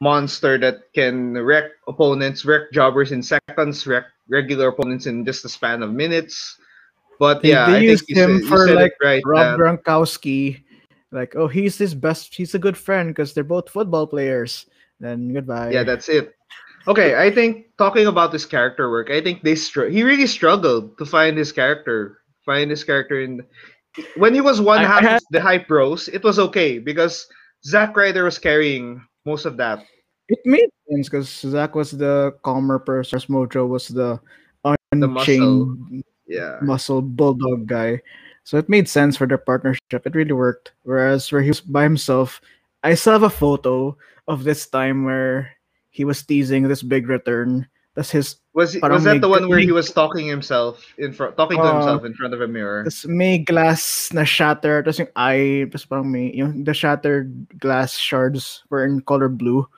[0.00, 5.48] monster that can wreck opponents, wreck jobbers in seconds, wreck regular opponents in just a
[5.48, 6.56] span of minutes.
[7.20, 9.22] But They- yeah, they I used him said, for, like, right.
[9.24, 10.64] Rob that- Gronkowski,
[11.12, 12.34] like, oh, he's his best.
[12.34, 14.66] He's a good friend because they're both football players.
[14.98, 15.70] Then goodbye.
[15.70, 16.34] yeah, that's it.
[16.88, 20.98] Okay, I think talking about his character work, I think they str- he really struggled
[20.98, 23.44] to find his character, find his character in.
[24.16, 26.78] When he was one I- I half had- of the hype bros, it was okay
[26.78, 27.28] because
[27.64, 29.84] Zack Ryder was carrying most of that.
[30.28, 33.18] it made sense because Zack was the calmer person.
[33.28, 34.18] Mojo was the
[34.64, 36.56] unchained Yeah.
[36.62, 38.00] muscle bulldog guy.
[38.44, 40.02] So it made sense for their partnership.
[40.06, 40.72] It really worked.
[40.84, 42.40] Whereas where he was by himself,
[42.82, 45.50] I still have a photo of this time where
[45.92, 47.68] he was teasing this big return.
[47.94, 51.36] That's his Was he, was that the one where he was talking himself in front,
[51.36, 52.84] talking to Uh, himself in front of a mirror?
[52.88, 54.80] tas may glass na shatter.
[54.80, 57.28] Tapos yung eye, tapos parang may, yung the shattered
[57.60, 59.68] glass shards were in color blue.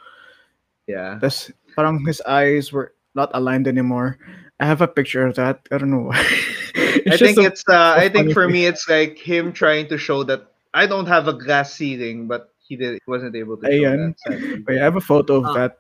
[0.87, 1.19] Yeah.
[1.19, 4.23] Tapos parang his eyes were not aligned anymore.
[4.63, 5.67] I have a picture of that.
[5.75, 6.23] I don't know why.
[7.11, 8.55] I think a- it's uh, I think for thing.
[8.55, 12.54] me it's like him trying to show that I don't have a glass ceiling, but
[12.67, 14.15] he did he wasn't able to show Ayan.
[14.27, 14.65] that.
[14.69, 15.55] Wait, I have a photo of Ah.
[15.55, 15.79] that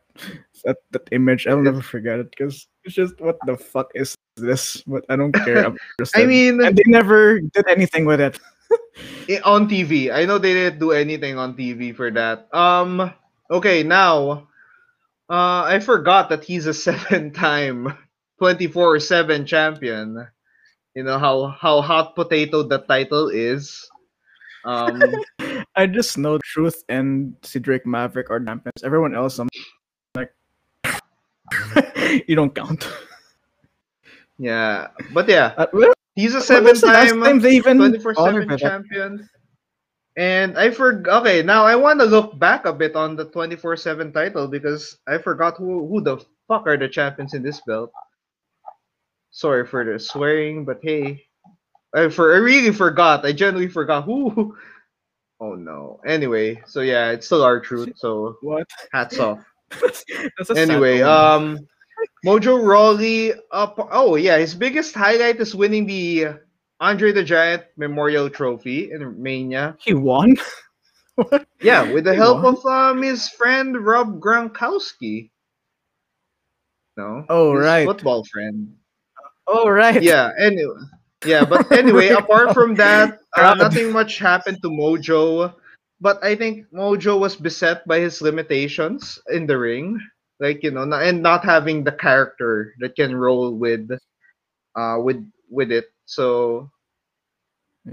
[0.64, 1.46] that that image.
[1.46, 4.82] I'll never forget it because it's just what the fuck is this?
[4.86, 5.64] But I don't care.
[5.66, 5.76] I'm
[6.14, 8.38] I mean, and they never did anything with it.
[9.28, 10.12] i- on TV.
[10.12, 12.48] I know they didn't do anything on TV for that.
[12.54, 13.12] Um.
[13.50, 14.48] Okay, now,
[15.28, 17.92] uh, I forgot that he's a seven-time,
[18.38, 20.26] twenty-four-seven champion.
[20.94, 23.84] You know how how hot potato the title is.
[24.64, 25.02] Um.
[25.76, 28.82] I just know Truth and Cedric Maverick are champions.
[28.84, 29.48] Everyone else, I'm
[30.14, 30.30] like,
[32.28, 32.86] you don't count.
[34.38, 37.22] yeah, but yeah, Uh, well, he's a when was the last seven-time.
[37.22, 38.58] time they even 24/7 that?
[38.58, 39.28] champion.
[40.16, 41.22] And I forgot.
[41.22, 45.18] Okay, now I want to look back a bit on the 24/7 title because I
[45.18, 47.90] forgot who who the fuck are the champions in this belt.
[49.32, 51.26] Sorry for the swearing, but hey,
[51.92, 53.26] I for I really forgot.
[53.26, 54.54] I genuinely forgot who.
[55.44, 56.00] Oh no.
[56.06, 57.92] Anyway, so yeah, it's still R-Truth.
[57.96, 58.66] So What?
[58.92, 59.44] hats off.
[60.56, 61.58] Anyway, um,
[62.24, 63.34] Mojo Rawley.
[63.52, 63.76] Up.
[63.92, 66.40] Oh yeah, his biggest highlight is winning the
[66.80, 69.76] Andre the Giant Memorial Trophy in Mania.
[69.80, 70.36] he won.
[71.60, 72.56] Yeah, with the He help won?
[72.56, 75.30] of um his friend Rob Gronkowski.
[76.96, 77.24] No.
[77.28, 77.86] Oh, right.
[77.86, 78.74] Football friend.
[79.46, 80.02] Oh right.
[80.02, 80.30] Yeah.
[80.40, 80.74] Anyway.
[81.26, 85.54] Yeah, but anyway, apart from that, uh, nothing much happened to Mojo.
[86.00, 89.98] But I think Mojo was beset by his limitations in the ring,
[90.40, 93.88] like you know, and not having the character that can roll with,
[94.76, 95.86] uh, with with it.
[96.04, 96.68] So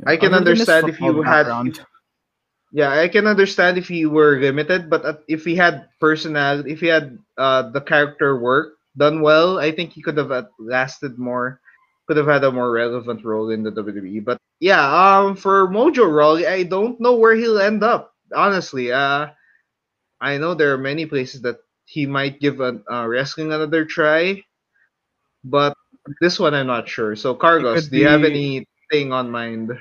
[0.05, 1.79] I can Other than his understand if you had- background.
[2.73, 6.87] yeah, I can understand if he were limited, but if he had personality, if he
[6.87, 11.61] had uh, the character work done well, I think he could have uh, lasted more,
[12.07, 14.23] could have had a more relevant role in the WWE.
[14.23, 18.13] But yeah, um, for Mojo Rawley, I don't know where he'll end up.
[18.35, 19.27] Honestly, uh,
[20.19, 24.43] I know there are many places that he might give a uh, wrestling another try,
[25.43, 25.75] but
[26.21, 27.15] this one I'm not sure.
[27.15, 29.71] So, Cargos, do you have anything on mind?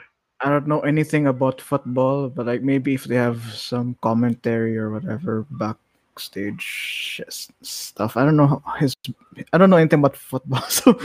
[0.41, 4.91] I don't know anything about football, but like maybe if they have some commentary or
[4.91, 5.47] whatever
[6.21, 8.17] backstage stuff.
[8.17, 8.95] I don't know his.
[9.53, 11.01] I don't know anything about football, so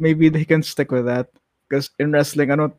[0.00, 1.30] maybe they can stick with that.
[1.68, 2.74] Because in wrestling, I don't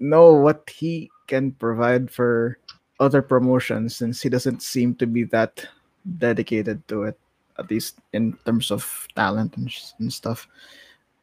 [0.00, 2.58] know what he can provide for
[2.98, 5.64] other promotions since he doesn't seem to be that
[6.18, 7.18] dedicated to it,
[7.58, 8.82] at least in terms of
[9.14, 10.48] talent and, and stuff.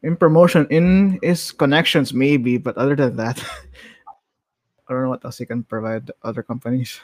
[0.04, 3.44] In promotion, in his connections, maybe, but other than that,
[4.88, 7.02] I don't know what else he can provide other companies.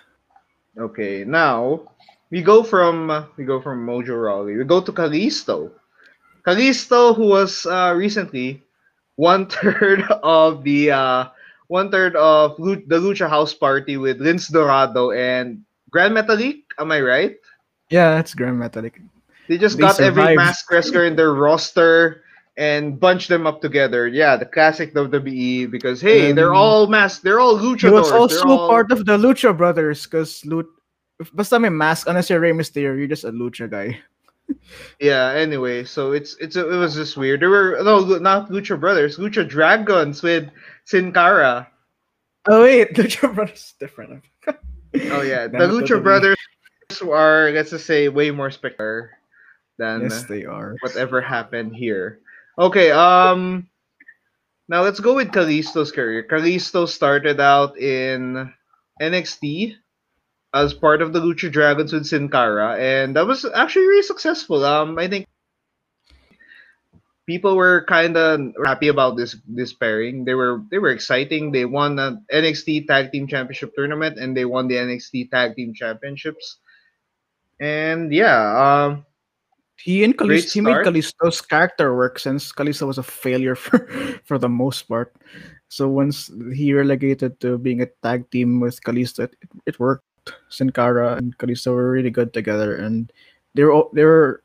[0.78, 1.92] Okay, now
[2.32, 4.56] we go from uh, we go from Mojo Rawley.
[4.58, 5.72] We go to Kalisto.
[6.46, 8.62] Kalisto, who was uh, recently
[9.15, 11.26] one third of the uh,
[11.67, 16.63] one third of Lu- the Lucha House Party with Lince Dorado and Grand Metalik.
[16.80, 17.36] Am I right?
[17.89, 18.94] Yeah, that's Grand Metalik.
[19.48, 22.24] They just They got every mask wrestler in their roster
[22.58, 24.08] and bunched them up together.
[24.08, 27.24] Yeah, the classic WWE because hey, they're Um, all masked.
[27.24, 27.82] They're all luchadors.
[27.82, 30.65] He was also all- part of the Lucha Brothers because Lut.
[31.34, 34.00] Basta may mask, unless you're Rey Mysterio, you're just a Lucha guy.
[35.00, 35.32] Yeah.
[35.32, 37.42] Anyway, so it's it's it was just weird.
[37.42, 40.50] There were no not Lucha Brothers, Lucha Dragons with
[40.86, 41.68] Sin Cara.
[42.48, 44.24] Oh wait, Lucha Brothers is different.
[44.48, 46.02] Oh yeah, the Lucha.
[46.02, 46.38] Brothers
[47.02, 49.12] are let's just say way more spectacular
[49.78, 50.76] than Yes, they are.
[50.82, 52.20] whatever happened here.
[52.60, 53.68] Okay, um
[54.68, 56.24] now let's go with Kalisto's career.
[56.30, 58.52] Kalisto started out in
[59.02, 59.76] NXT
[60.54, 64.66] as part of the Lucha Dragons with Sin Cara, and that was actually really successful.
[64.66, 65.26] Um I think
[67.28, 70.26] people were kind of happy about this this pairing.
[70.26, 71.52] They were they were exciting.
[71.52, 75.74] They won the NXT Tag Team Championship tournament and they won the NXT Tag Team
[75.74, 76.58] Championships.
[77.60, 79.06] And yeah, um
[79.80, 80.84] He and Great Kalisto, he made.
[80.86, 83.88] Kalisto's character work since Kalisto was a failure for
[84.26, 85.16] for the most part.
[85.70, 89.36] So once he relegated to being a tag team with Kalisto, it,
[89.66, 90.04] it worked.
[90.50, 93.12] Sin Cara and Kalisto were really good together, and
[93.56, 94.44] they were all- they were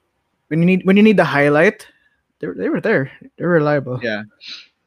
[0.49, 1.87] when you need when you need the highlight,
[2.39, 3.11] they were, they were there.
[3.37, 3.99] They were reliable.
[4.03, 4.23] Yeah.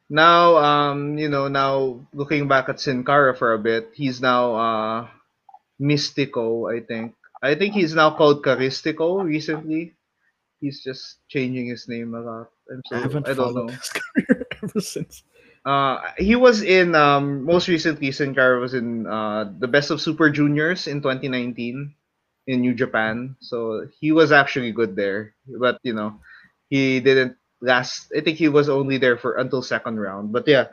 [0.08, 4.54] Now, um, you know, now looking back at Sin Cara for a bit, he's now
[4.56, 5.08] uh
[5.80, 7.14] Mystico, I think.
[7.42, 9.94] I think he's now called Caristico recently.
[10.60, 12.50] He's just changing his name a lot.
[12.70, 13.72] I'm so, I haven't I don't followed know.
[13.72, 15.22] his career ever since.
[15.64, 20.00] Uh, he was in um most recently Sin Cara was in uh the Best of
[20.00, 21.94] Super Juniors in 2019
[22.46, 23.36] in New Japan.
[23.40, 26.16] So he was actually good there, but you know
[26.70, 28.12] he didn't last.
[28.16, 30.32] I think he was only there for until second round.
[30.32, 30.68] But yeah,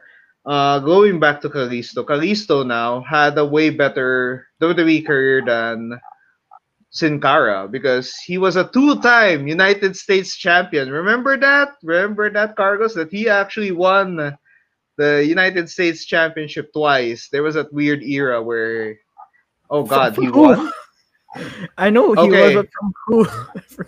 [0.45, 6.00] uh, going back to Kalisto, Kalisto now had a way better WWE career than
[6.89, 10.89] Sin Cara because he was a two-time United States champion.
[10.91, 11.76] Remember that?
[11.84, 12.95] Remember that, Cargos?
[12.95, 14.38] That he actually won
[14.97, 17.29] the United States Championship twice.
[17.31, 18.97] There was that weird era where,
[19.69, 20.41] oh God, From he who?
[20.41, 20.71] won.
[21.77, 22.55] I know he Okay.
[22.55, 23.17] was from who?
[23.29, 23.86] I.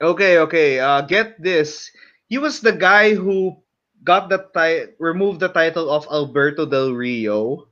[0.00, 0.80] Okay, okay.
[0.80, 1.90] Uh, get this.
[2.28, 3.56] He was the guy who
[4.04, 7.68] got the ti- removed the title of Alberto Del Rio,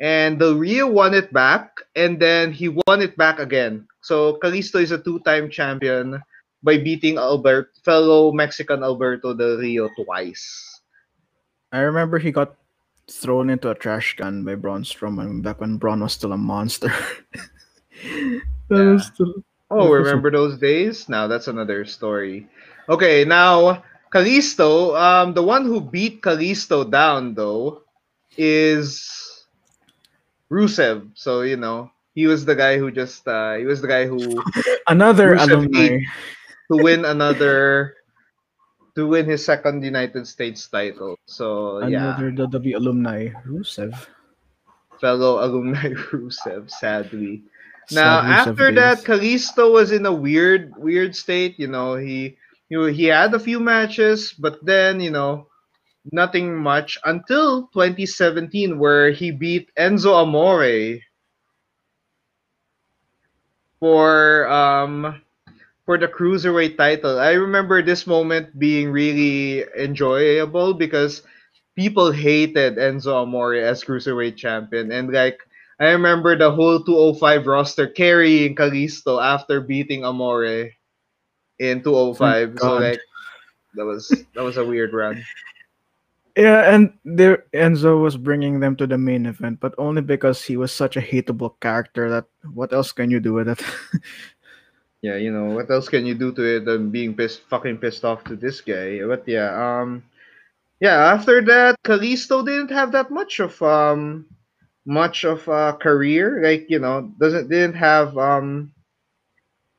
[0.00, 3.86] and Del Rio won it back, and then he won it back again.
[4.02, 6.18] So Kalisto is a two-time champion
[6.64, 10.67] by beating Albert fellow Mexican Alberto Del Rio twice.
[11.72, 12.56] I remember he got
[13.10, 16.88] thrown into a trash can by Braun Strowman back when Braun was still a monster.
[18.68, 18.92] that Yeah.
[18.92, 21.08] was still Oh, This was remember those days?
[21.08, 22.48] Now that's another story.
[22.88, 27.82] Okay, now Kalisto, um, the one who beat Kalisto down though
[28.36, 29.44] is
[30.50, 31.10] Rusev.
[31.14, 34.42] So you know he was the guy who just uh, he was the guy who
[34.88, 35.98] another Rusev alumni.
[36.70, 37.94] to win another
[38.98, 41.14] to win his second United States title.
[41.30, 43.94] So yeah, Another WWE alumni, Rusev.
[45.00, 47.46] fellow alumni Rusev, sadly.
[47.94, 49.06] Now Rusev after that.
[49.06, 51.62] Kalisto was in a weird, weird state.
[51.62, 52.34] You know, he
[52.68, 55.46] you know, he had a few matches, but then you know,
[56.10, 60.98] nothing much until 2017, where he beat Enzo Amore
[63.78, 65.22] for um
[65.88, 67.16] for the cruiserweight title.
[67.16, 71.24] I remember this moment being really enjoyable because
[71.80, 75.40] people hated Enzo Amore as cruiserweight champion, and like
[75.80, 80.76] I remember the whole 205 roster carrying Kalisto after beating Amore
[81.56, 82.60] in 205.
[82.60, 83.00] so like
[83.72, 85.24] that was that was a weird run.
[86.36, 90.58] Yeah, and there Enzo was bringing them to the main event, but only because he
[90.58, 92.10] was such a hateable character.
[92.10, 93.64] That what else can you do with it?
[95.02, 98.04] Yeah, you know what else can you do to it than being pissed, fucking pissed
[98.04, 98.98] off to this guy?
[99.06, 100.02] But yeah, um,
[100.80, 101.14] yeah.
[101.14, 104.26] After that, Kalisto didn't have that much of um,
[104.86, 106.42] much of a career.
[106.42, 108.72] Like you know, doesn't didn't have um,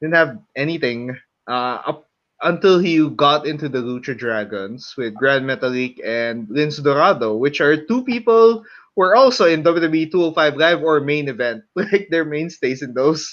[0.01, 2.07] didn't have anything uh up
[2.41, 7.75] until he got into the Lucha Dragons with Gran Metalik and Lince Dorado, which are
[7.75, 8.63] two people
[8.95, 11.63] who are also in WWE 205 Live or main event.
[11.75, 13.27] Like they're mainstays in those.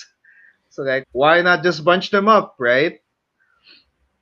[0.77, 3.01] So like, why not just bunch them up, right?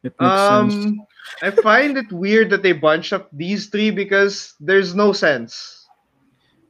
[0.07, 0.75] It makes sense.
[0.87, 1.07] Um,
[1.43, 5.83] I find it weird that they bunch up these three because there's no sense.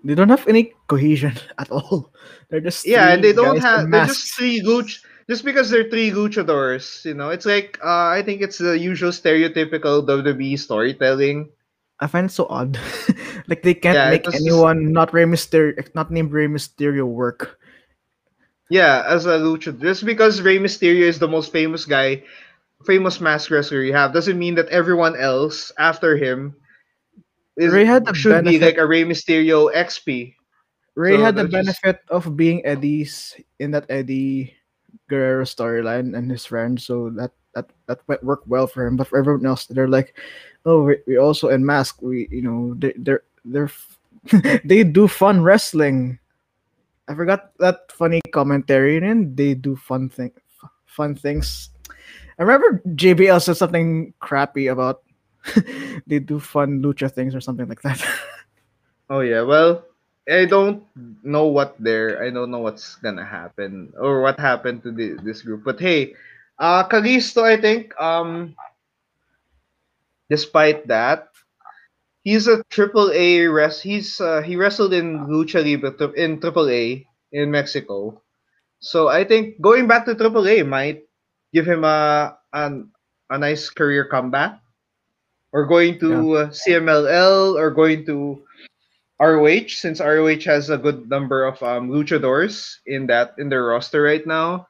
[0.05, 2.13] They don't have any cohesion at all.
[2.49, 3.91] They're just Yeah, and they don't have.
[3.91, 5.05] They're just three luch.
[5.29, 9.11] Just because they're three luchadors, you know, it's like uh, I think it's the usual
[9.11, 11.49] stereotypical WWE storytelling.
[12.01, 12.77] I find it so odd.
[13.49, 17.05] like they can't Yeah, make was just- anyone not Rey Mysterio, not named Rey Mysterio
[17.05, 17.59] work.
[18.71, 22.23] Yeah, as a luchador, just because Rey Mysterio is the most famous guy,
[22.87, 26.57] famous mask wrestler you have, doesn't mean that everyone else after him
[27.57, 30.35] is, Ray had the should be benefit- like a Rey Mysterio XP.
[30.97, 34.55] Ray So had the that's just- benefit of being Eddie's in that Eddie
[35.11, 38.97] Guerrero storyline and his friends, so that that that worked well for him.
[38.97, 40.17] But for everyone else, they're like,
[40.65, 42.01] oh, we, we also in mask.
[42.01, 43.71] We you know they they're they're
[44.65, 46.19] they do fun wrestling.
[47.09, 50.33] I forgot that funny commentary, and they do fun thing,
[50.87, 51.71] fun things.
[52.39, 55.03] I remember JBL said something crappy about
[56.07, 58.01] they do fun lucha things or something like that.
[59.11, 59.85] Oh yeah, well,
[60.25, 60.83] I don't
[61.23, 62.25] know what there.
[62.25, 65.63] I don't know what's gonna happen or what happened to the, this group.
[65.63, 66.15] But hey,
[66.59, 68.57] uh, Kalisto, I think, um,
[70.31, 71.34] despite that,
[72.25, 73.85] he's a triple A rest.
[73.85, 78.21] He's uh, he wrestled in Lucha Libre in triple A in Mexico.
[78.81, 81.05] So I think going back to triple A might
[81.53, 82.91] give him a an,
[83.31, 84.59] a nice career comeback,
[85.53, 88.43] or going to uh, CMLL, or going to
[89.21, 94.03] ROH since ROH has a good number of um, luchadors in that in their roster
[94.03, 94.67] right now.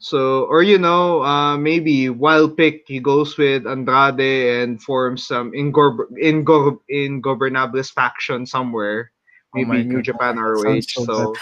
[0.00, 5.50] So, or you know, uh, maybe wild pick he goes with Andrade and forms some
[5.52, 9.10] ingor ingor ingobernables faction somewhere,
[9.56, 10.80] Oh maybe New God, Japan that ROH.
[10.86, 11.34] so So,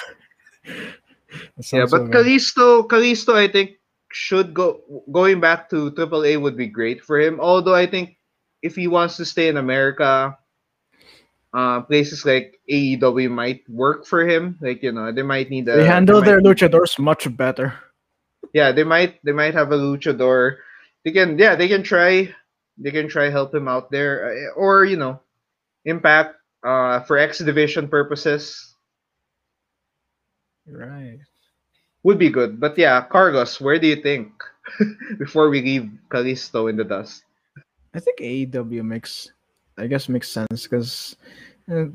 [0.64, 0.90] yeah,
[1.60, 2.24] sounds so but bad.
[2.24, 3.72] Kalisto, Kalisto, I think
[4.10, 4.80] should go
[5.12, 7.38] going back to AAA would be great for him.
[7.40, 8.16] Although I think
[8.62, 10.32] if he wants to stay in America,
[11.52, 14.56] uh, places like AEW might work for him.
[14.62, 15.76] Like you know, they might need a.
[15.76, 17.74] they handle might their need- luchadors much better.
[18.52, 20.56] Yeah, they might they might have a luchador.
[21.04, 22.34] They can yeah they can try
[22.78, 25.20] they can try help him out there uh, or you know,
[25.84, 28.74] Impact uh for X division purposes
[30.66, 31.18] Right.
[32.02, 32.60] would be good.
[32.60, 34.32] But yeah, Cargos, where do you think
[35.18, 37.24] before we leave Kalisto in the dust?
[37.94, 39.32] I think AEW makes,
[39.78, 41.16] I guess, makes sense because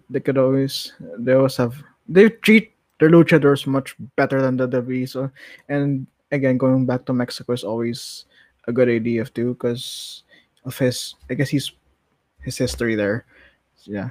[0.09, 1.75] they could always, they always have,
[2.07, 5.07] they treat their luchadors much better than the WWE.
[5.07, 5.31] So,
[5.69, 8.25] and again, going back to Mexico is always
[8.67, 10.23] a good idea too because
[10.65, 11.71] of his, I guess, he's
[12.41, 13.25] his history there.
[13.75, 14.09] So, yeah.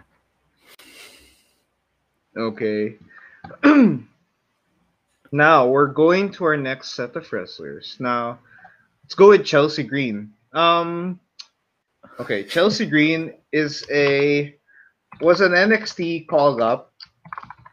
[2.36, 2.96] Okay.
[5.32, 7.96] now we're going to our next set of wrestlers.
[7.98, 8.38] Now,
[9.04, 10.32] let's go with Chelsea Green.
[10.52, 11.18] Um,
[12.18, 14.54] okay, Chelsea Green is a
[15.20, 16.92] was an NXT call up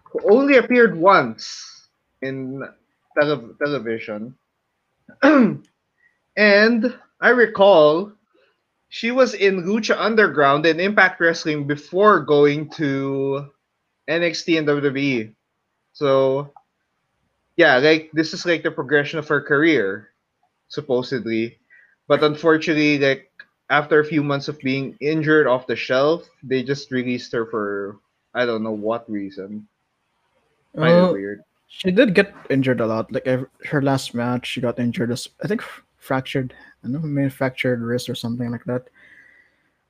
[0.03, 1.87] who only appeared once
[2.21, 2.67] in
[3.19, 4.35] tele- television,
[5.23, 5.63] and
[7.19, 8.11] I recall
[8.89, 13.49] she was in Lucha Underground and Impact Wrestling before going to
[14.07, 15.33] NXT and WWE.
[15.93, 16.53] So,
[17.57, 20.09] yeah, like this is like the progression of her career,
[20.69, 21.57] supposedly.
[22.07, 23.31] But unfortunately, like
[23.69, 27.97] after a few months of being injured off the shelf, they just released her for
[28.33, 29.67] I don't know what reason.
[30.79, 31.43] Kind of Well, weird.
[31.67, 33.11] She did get injured a lot.
[33.11, 35.11] Like her last match, she got injured.
[35.11, 35.61] as- I think
[35.97, 36.53] fractured.
[36.83, 38.87] I don't know, maybe fractured wrist or something like that.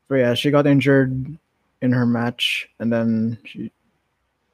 [0.08, 1.38] But yeah, she got injured
[1.82, 3.72] in her match, and then she,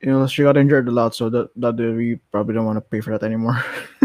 [0.01, 1.15] you know, she got injured a lot.
[1.15, 3.63] So that that we probably don't want to pay for that anymore.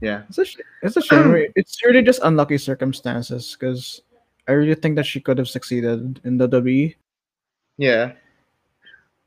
[0.00, 0.24] Yeah.
[0.28, 0.44] it's a
[0.82, 1.32] it's a shame.
[1.56, 4.02] It's really just unlucky circumstances because
[4.46, 6.94] I really think that she could have succeeded in the WWE.
[7.78, 8.12] Yeah.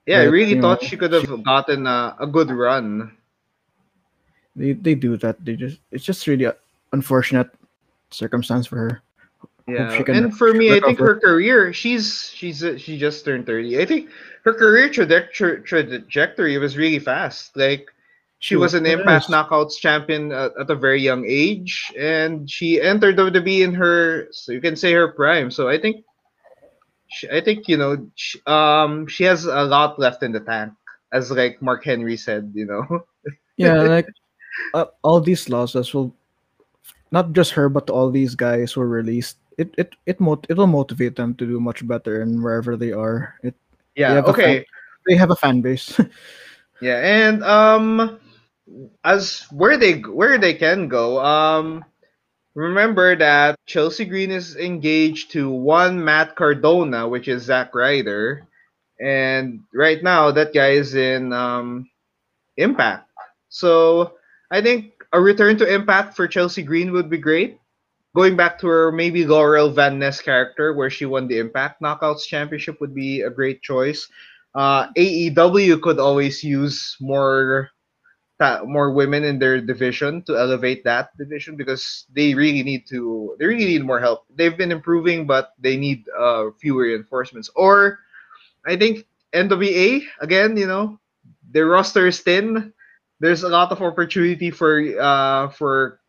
[0.09, 3.15] Yeah, I really thought know, she could have gotten a, a good run.
[4.55, 5.37] They they do that.
[5.45, 6.55] They just it's just really a
[6.93, 7.53] unfortunate
[8.09, 9.01] circumstance for her.
[9.67, 13.79] Yeah, she and for me, I think her career, she's she's she just turned thirty.
[13.79, 14.09] I think
[14.45, 17.55] her career trajectory trajectory was really fast.
[17.55, 17.85] Like
[18.39, 19.27] she was an Impact.
[19.27, 24.53] Knockouts champion at, at a very young age, and she entered WWE in her, so
[24.53, 25.51] you can say her prime.
[25.51, 26.03] So I think,
[27.09, 30.73] she, I think you know, she, um, she has a lot left in the tank,
[31.13, 32.51] as like Mark Henry said.
[32.53, 32.85] You know,
[33.57, 34.07] yeah like
[34.73, 36.13] uh, all these losses will
[37.11, 40.69] not just her but all these guys were released it it it mot- it will
[40.69, 43.55] motivate them to do much better and wherever they are it
[43.95, 44.19] yeah.
[44.19, 44.65] a Okay.
[45.07, 45.99] they have a fan base
[46.81, 48.19] Yeah, and um
[49.03, 51.83] as where they where they can go, um
[52.59, 58.47] remember that Chelsea Green is engaged to one Matt Cardona, which is Zack Ryder.
[58.99, 61.89] And right now that guy is in um
[62.57, 63.07] Impact.
[63.47, 64.15] So
[64.51, 67.57] I think a return to Impact for Chelsea Green would be great.
[68.15, 72.27] Going back to her maybe Laurel Van Ness character where she won the Impact Knockouts
[72.27, 74.09] Championship would be a great choice
[74.55, 77.69] uh, AEW could always use more
[78.65, 83.45] more women in their division to elevate that division because they really need to they
[83.45, 84.25] really need more help.
[84.33, 87.49] They've been improving, but they need uh, fewer reinforcements.
[87.55, 87.99] Or
[88.65, 90.99] I think NWA again, you know,
[91.51, 92.73] their roster is thin.
[93.19, 95.99] There's a lot of opportunity for uh, for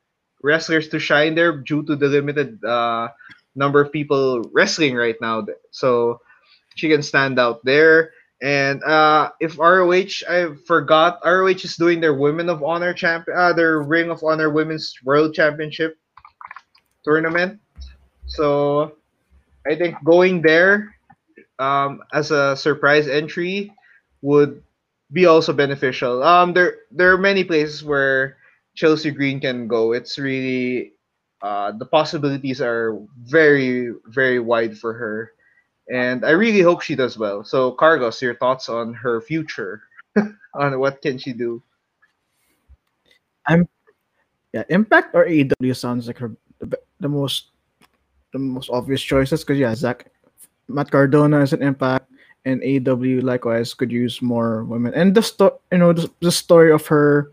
[0.42, 3.08] wrestlers to shine there due to the limited uh,
[3.54, 5.46] number of people wrestling right now.
[5.70, 6.20] So
[6.76, 8.12] she can stand out there.
[8.42, 13.52] And uh, if ROH, I forgot, ROH is doing their Women of Honor champ, uh,
[13.52, 15.98] their Ring of Honor Women's World Championship
[17.04, 17.60] tournament.
[18.26, 18.96] So
[19.66, 20.94] I think going there
[21.58, 23.72] um, as a surprise entry
[24.22, 24.62] would
[25.12, 26.22] be also beneficial.
[26.22, 28.36] Um, there there are many places where
[28.74, 29.92] Chelsea Green can go.
[29.92, 30.92] It's really
[31.42, 35.32] uh, the possibilities are very very wide for her,
[35.90, 37.44] and I really hope she does well.
[37.44, 39.82] So Cargos, your thoughts on her future,
[40.54, 41.62] on what can she do?
[43.46, 43.68] I'm
[44.52, 47.50] yeah, Impact or AEW sounds like her the, the most
[48.32, 50.10] the most obvious choices because yeah, Zack
[50.68, 52.10] Matt Cardona is an Impact
[52.44, 54.94] and AEW likewise could use more women.
[54.94, 57.32] And the story, you know, the, the story of her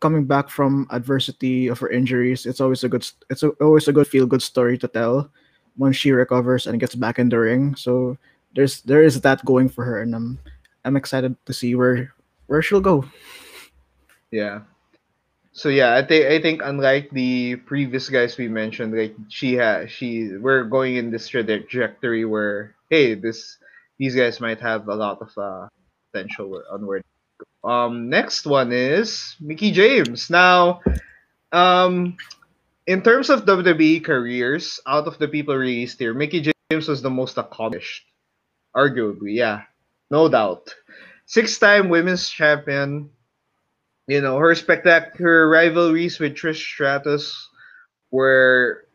[0.00, 3.92] coming back from adversity of her injuries, it's always a good, it's a, always a
[3.92, 5.30] good feel good story to tell
[5.78, 7.74] when she recovers and gets back in the ring.
[7.74, 8.18] So
[8.54, 10.38] there's there is that going for her, and I'm
[10.84, 12.12] I'm excited to see where
[12.46, 13.06] where she'll go.
[14.30, 14.68] Yeah.
[15.52, 19.90] So yeah, I think I think unlike the previous guys we mentioned, like she has
[19.90, 23.58] she we're going in this trajectory where hey, this
[23.98, 25.66] these guys might have a lot of uh,
[26.12, 27.02] potential onward.
[27.64, 30.30] Um, next one is Mickie James.
[30.30, 30.80] Now,
[31.50, 32.16] um,
[32.88, 37.10] in terms of WWE careers, out of the people released here, Mickie James was the
[37.12, 38.08] most accomplished,
[38.74, 39.36] arguably.
[39.36, 39.68] Yeah,
[40.10, 40.74] no doubt.
[41.26, 43.10] Six-time women's champion,
[44.06, 47.36] you know, her spectacular rivalries with Trish Stratus
[48.10, 48.88] were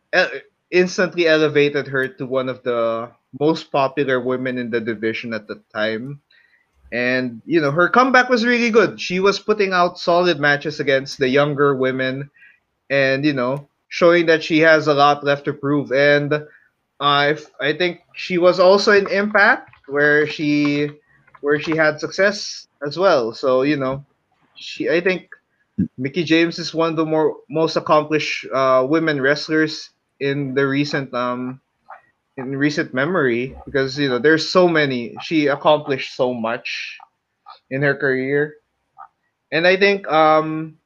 [0.71, 5.61] instantly elevated her to one of the most popular women in the division at the
[5.71, 6.19] time.
[6.91, 8.99] And, you know, her comeback was really good.
[8.99, 12.31] She was putting out solid matches against the younger women
[12.89, 15.91] and, you know, showing that she has a lot left to prove.
[15.93, 16.33] And
[16.99, 20.89] I, I think she was also in Impact where she
[21.41, 23.33] where she had success as well.
[23.33, 24.05] So, you know,
[24.55, 25.29] she I think
[25.97, 29.89] Mickie James is one of the more most accomplished uh, women wrestlers
[30.19, 31.61] in the recent um
[32.37, 36.97] in recent memory because you know there's so many she accomplished so much
[37.69, 38.55] in her career
[39.51, 40.77] and i think um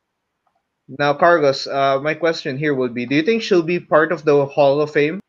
[0.88, 4.24] now cargos uh my question here would be do you think she'll be part of
[4.24, 5.20] the hall of fame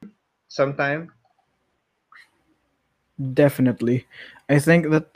[0.48, 1.12] sometime?
[3.34, 4.06] Definitely.
[4.48, 5.06] I think that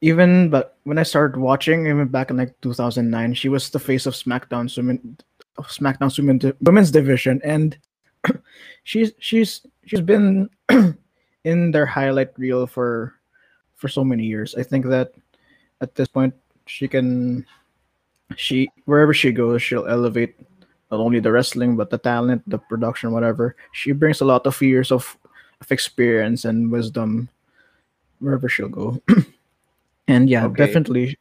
[0.00, 4.06] even but when I started watching, even back in like 2009, she was the face
[4.06, 5.16] of SmackDown women,
[5.60, 7.76] SmackDown's women, women's division, and
[8.84, 10.48] she's she's she's been
[11.44, 13.14] in their highlight reel for
[13.74, 14.54] for so many years.
[14.54, 15.12] I think that
[15.80, 16.34] at this point
[16.66, 17.46] she can
[18.36, 20.36] she wherever she goes, she'll elevate
[20.90, 23.56] not only the wrestling but the talent, the production, whatever.
[23.72, 25.16] She brings a lot of years of
[25.60, 27.28] of experience and wisdom
[28.20, 29.00] wherever she'll go.
[30.08, 30.64] And yeah, okay.
[30.64, 31.18] definitely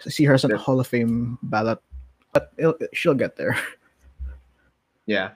[0.00, 1.78] see her as a Hall of Fame ballot,
[2.32, 2.50] but
[2.92, 3.58] she'll get there.
[5.06, 5.30] Yeah.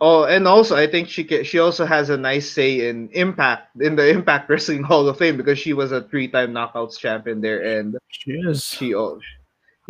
[0.00, 3.74] Oh, and also I think she can, she also has a nice say in Impact
[3.82, 7.60] in the Impact Wrestling Hall of Fame because she was a three-time Knockouts champion there,
[7.78, 8.64] and she is.
[8.64, 9.20] She oh,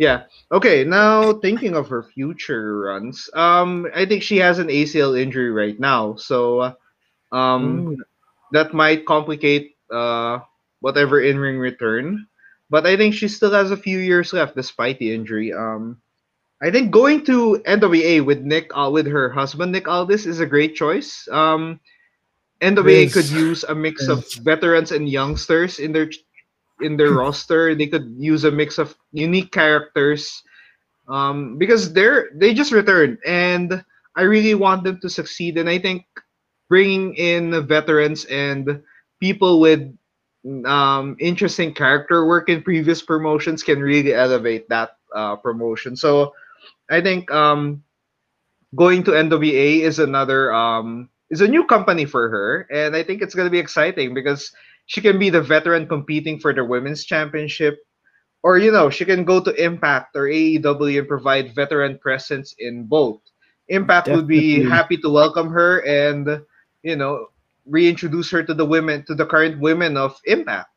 [0.01, 0.23] yeah.
[0.51, 5.51] Okay, now thinking of her future runs, um, I think she has an ACL injury
[5.51, 6.73] right now, so
[7.31, 7.97] um, Ooh.
[8.51, 10.39] that might complicate uh
[10.79, 12.25] whatever in ring return.
[12.71, 15.53] But I think she still has a few years left despite the injury.
[15.53, 16.01] Um,
[16.63, 20.49] I think going to NWA with Nick uh, with her husband Nick Aldis is a
[20.49, 21.27] great choice.
[21.29, 21.79] Um,
[22.59, 23.13] NWA yes.
[23.13, 24.09] could use a mix yes.
[24.09, 26.09] of veterans and youngsters in their
[26.81, 27.75] in their roster.
[27.75, 30.43] They could use a mix of unique characters
[31.07, 33.83] um, because they're they just returned, and
[34.15, 35.57] I really want them to succeed.
[35.57, 36.05] And I think
[36.69, 38.81] bringing in veterans and
[39.19, 39.91] people with
[40.65, 45.95] um, interesting character work in previous promotions can really elevate that uh, promotion.
[45.95, 46.33] So
[46.89, 47.83] I think um,
[48.75, 53.21] going to NWA is another um, is a new company for her, and I think
[53.21, 54.51] it's going to be exciting because
[54.91, 57.79] she can be the veteran competing for the women's championship,
[58.43, 62.83] or you know she can go to Impact or AEW and provide veteran presence in
[62.83, 63.21] both.
[63.69, 64.19] Impact Definitely.
[64.19, 66.43] would be happy to welcome her and
[66.83, 67.27] you know
[67.65, 70.67] reintroduce her to the women to the current women of Impact.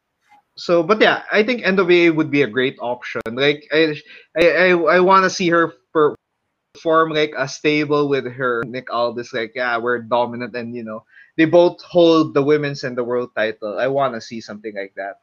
[0.55, 3.21] So, but yeah, I think NWA would be a great option.
[3.27, 3.99] Like I,
[4.39, 9.35] I, I, I want to see her perform like a stable with her Nick Aldis.
[9.35, 11.03] Like yeah, we're dominant, and you know
[11.37, 13.78] they both hold the women's and the world title.
[13.78, 15.20] I want to see something like that.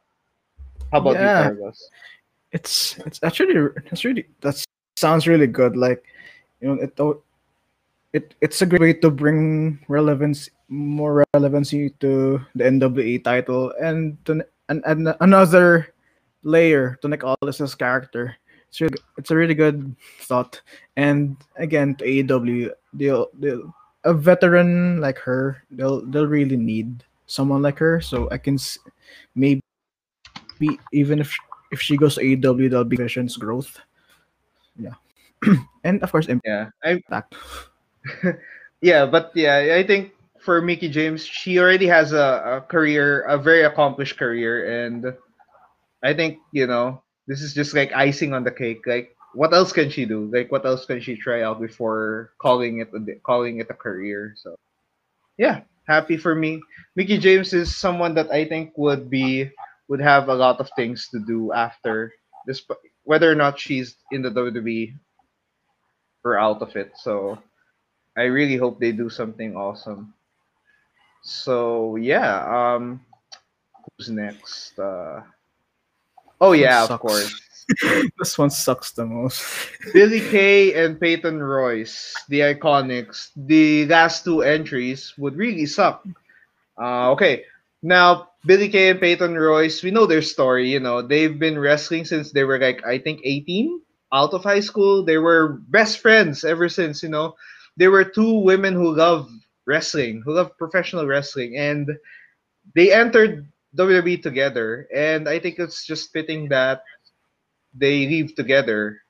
[0.92, 1.48] How about yeah.
[1.48, 1.88] you, Carlos?
[2.52, 3.54] It's it's actually
[3.86, 4.62] it's really that
[4.96, 5.76] sounds really good.
[5.76, 6.04] Like
[6.60, 6.92] you know it
[8.12, 14.22] it it's a great way to bring relevance more relevancy to the NWA title and
[14.26, 15.92] to and, and another
[16.42, 18.36] layer to Nick Aldis's character.
[18.68, 20.60] It's really, it's a really good thought.
[20.96, 23.74] And again, to AEW, they'll, they'll
[24.04, 28.00] a veteran like her, they'll they'll really need someone like her.
[28.00, 28.58] So I can
[29.34, 29.62] maybe
[30.92, 31.34] even if
[31.70, 33.80] if she goes to AEW, there'll be Vision's growth.
[34.78, 34.94] Yeah,
[35.84, 37.02] and of course Yeah, I
[38.80, 43.38] yeah, but yeah, I think for Mickie James, she already has a, a career, a
[43.38, 45.14] very accomplished career, and
[46.02, 48.86] I think you know this is just like icing on the cake.
[48.86, 50.30] Like, what else can she do?
[50.32, 54.34] Like, what else can she try out before calling it a, calling it a career?
[54.36, 54.56] So,
[55.38, 56.60] yeah, happy for me.
[56.96, 59.50] Mickie James is someone that I think would be
[59.88, 62.12] would have a lot of things to do after
[62.46, 62.62] this,
[63.04, 64.94] whether or not she's in the WWE
[66.24, 66.92] or out of it.
[66.96, 67.38] So,
[68.16, 70.14] I really hope they do something awesome.
[71.22, 73.00] So yeah, um,
[73.96, 74.78] who's next?
[74.78, 75.22] Uh,
[76.40, 77.32] oh yeah, of course,
[78.18, 79.44] this one sucks the most.
[79.92, 83.30] Billie Kay and Peyton Royce, the Iconics.
[83.36, 86.04] The last two entries would really suck.
[86.80, 87.44] Uh, okay,
[87.82, 90.68] now Billie Kay and Peyton Royce, we know their story.
[90.68, 93.80] You know, they've been wrestling since they were like I think 18,
[94.12, 95.04] out of high school.
[95.04, 97.02] They were best friends ever since.
[97.02, 97.34] You know,
[97.76, 99.30] they were two women who love
[99.66, 101.90] wrestling, who love professional wrestling, and
[102.74, 104.88] they entered WWE together.
[104.94, 106.82] And I think it's just fitting that
[107.74, 109.00] they leave together.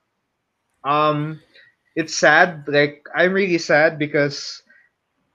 [0.84, 1.40] Um,
[1.96, 2.64] it's sad.
[2.68, 4.62] Like I'm really sad because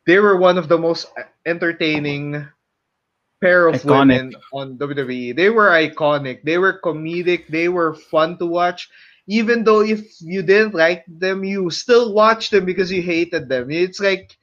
[0.05, 1.07] they were one of the most
[1.45, 2.47] entertaining
[3.41, 3.85] pair of Iconic.
[3.85, 5.35] women on WWE.
[5.35, 6.43] They were iconic.
[6.43, 7.47] They were comedic.
[7.47, 8.89] They were fun to watch.
[9.27, 13.69] Even though if you didn't like them, you still watched them because you hated them.
[13.69, 14.37] It's like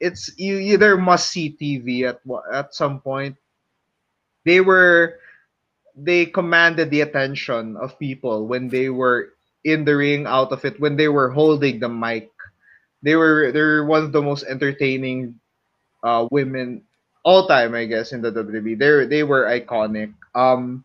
[0.00, 2.20] it's you either must see TV at
[2.52, 3.36] at some point.
[4.44, 5.18] They were
[6.04, 9.34] they commanded the attention of people when they were
[9.64, 12.30] in the ring out of it when they were holding the mic.
[13.02, 15.40] They were they're one of the most entertaining
[16.02, 16.82] uh women
[17.22, 18.78] all time, I guess, in the WWE.
[18.78, 20.14] They they were iconic.
[20.34, 20.84] Um,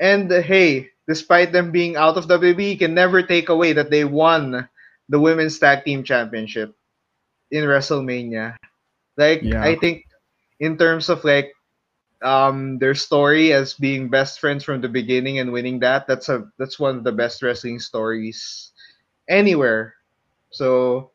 [0.00, 3.90] and uh, hey, despite them being out of WWE, you can never take away that
[3.90, 4.68] they won
[5.08, 6.74] the women's tag team championship
[7.50, 8.56] in WrestleMania.
[9.16, 9.62] Like Yeah.
[9.62, 10.06] I think
[10.60, 11.54] in terms of like
[12.22, 16.50] um their story as being best friends from the beginning and winning that, that's a
[16.58, 18.72] that's one of the best wrestling stories
[19.28, 19.94] anywhere.
[20.50, 21.10] So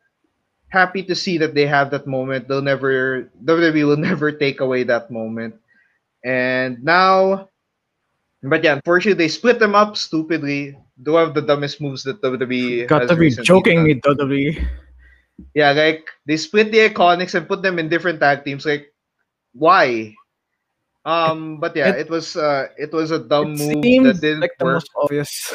[0.70, 2.48] happy to see that they have that moment.
[2.48, 5.56] They'll never WWE will never take away that moment.
[6.24, 7.50] And now
[8.44, 10.76] but yeah, unfortunately they split them up stupidly.
[11.04, 14.68] One of the dumbest moves that WWE Got to be joking me, WWE.
[15.56, 18.66] Yeah, like they split the iconics and put them in different tag teams.
[18.66, 18.94] Like,
[19.54, 20.14] why?
[21.06, 24.56] Um, but yeah, It- it, was uh, it was a dumb move that didn't like
[24.58, 24.76] the work.
[24.84, 25.54] most obvious.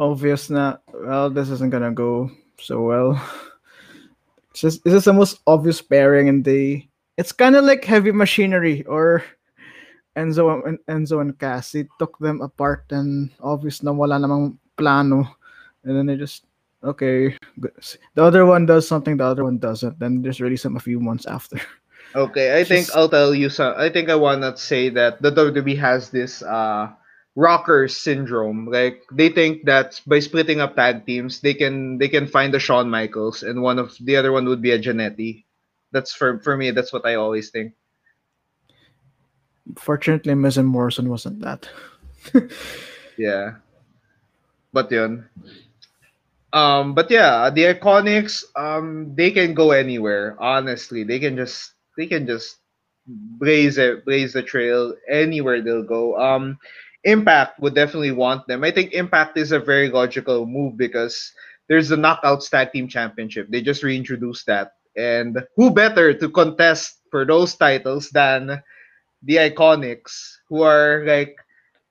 [0.00, 3.20] Obvious na well, this isn't gonna go so well.
[4.50, 8.10] It's just this is the most obvious pairing, and they it's kind of like heavy
[8.10, 9.22] machinery or
[10.16, 11.70] Enzo and Enzo and Cass.
[11.72, 15.22] They took them apart, and obvious na wala namang plano,
[15.84, 16.48] and then they just
[16.82, 17.36] okay.
[17.60, 17.76] good.
[18.16, 20.00] The other one does something, the other one doesn't.
[20.00, 21.60] Then just release them a few months after.
[22.14, 23.74] Okay, I think I'll tell you some.
[23.76, 26.90] I think I wanna say that the WWE has this uh
[27.36, 28.66] rocker syndrome.
[28.66, 32.58] Like they think that by splitting up tag teams, they can they can find a
[32.58, 35.44] Shawn Michaels, and one of the other one would be a Jannetty.
[35.92, 36.70] That's for for me.
[36.72, 37.74] That's what I always think.
[39.78, 41.68] Fortunately, Miz and Morrison wasn't that.
[43.20, 43.60] Yeah.
[44.72, 45.28] But yun.
[46.52, 50.36] Um, but yeah, the Iconics, um, they can go anywhere.
[50.40, 52.58] Honestly, they can just they can just
[53.06, 56.16] blaze it, blaze the trail anywhere they'll go.
[56.18, 56.58] Um,
[57.04, 58.62] Impact would definitely want them.
[58.62, 61.32] I think Impact is a very logical move because
[61.68, 63.48] there's the Knockouts Tag Team Championship.
[63.48, 68.62] They just reintroduced that, and who better to contest for those titles than
[69.22, 71.36] the Iconics, who are like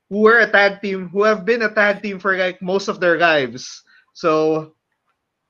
[0.10, 3.00] who were a tag team, who have been a tag team for like most of
[3.00, 3.84] their lives.
[4.14, 4.74] So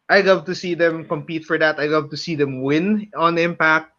[0.10, 1.80] I love to see them compete for that.
[1.80, 3.99] I love to see them win on Impact.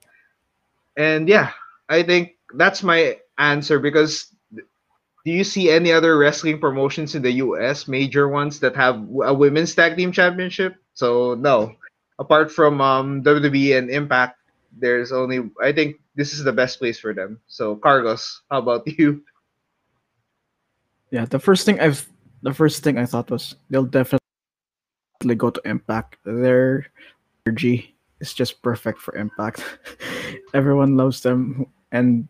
[0.97, 1.53] And yeah,
[1.89, 4.33] I think that's my answer because
[5.25, 9.35] do you see any other wrestling promotions in the US, major ones that have a
[9.35, 10.77] women's tag team championship?
[10.95, 11.75] So no.
[12.19, 14.37] Apart from um, WWE and Impact,
[14.77, 17.41] there's only I think this is the best place for them.
[17.49, 19.25] So Cargos, how about you?
[21.11, 22.09] Yeah, the first thing I've
[22.43, 24.21] the first thing I thought was they'll definitely
[25.37, 26.17] go to Impact.
[26.25, 26.87] They're
[27.47, 27.90] energy
[28.21, 29.65] is just perfect for Impact.
[30.55, 32.29] Everyone loves them, and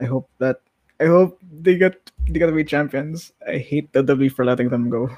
[0.00, 0.60] I hope that
[1.00, 3.32] I hope they get they get to be champions.
[3.46, 5.08] I hate the WWE for letting them go.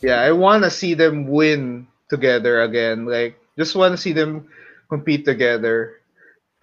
[0.00, 3.06] Yeah, I want to see them win together again.
[3.06, 4.48] Like, just want to see them
[4.88, 6.00] compete together.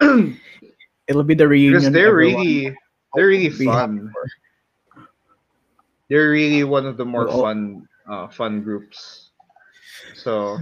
[1.08, 1.80] It'll be the reunion.
[1.80, 2.76] because they're everyone really
[3.14, 4.12] they're really will be happy fun.
[6.08, 9.30] They're really one of the more Well, fun uh, fun groups.
[10.14, 10.58] So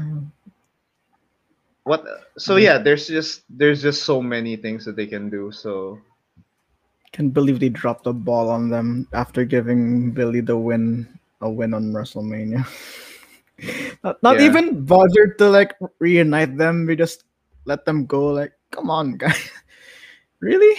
[1.88, 2.04] what?
[2.36, 5.50] So yeah, there's just there's just so many things that they can do.
[5.50, 5.98] So
[7.12, 11.08] Can't believe they dropped the ball on them after giving Billie the win
[11.40, 12.62] a win on WrestleMania.
[14.04, 14.46] not not Yeah.
[14.52, 16.84] even bothered to like reunite them.
[16.86, 17.24] We just
[17.64, 18.28] let them go.
[18.36, 19.48] Like, come on, guys.
[20.44, 20.76] really?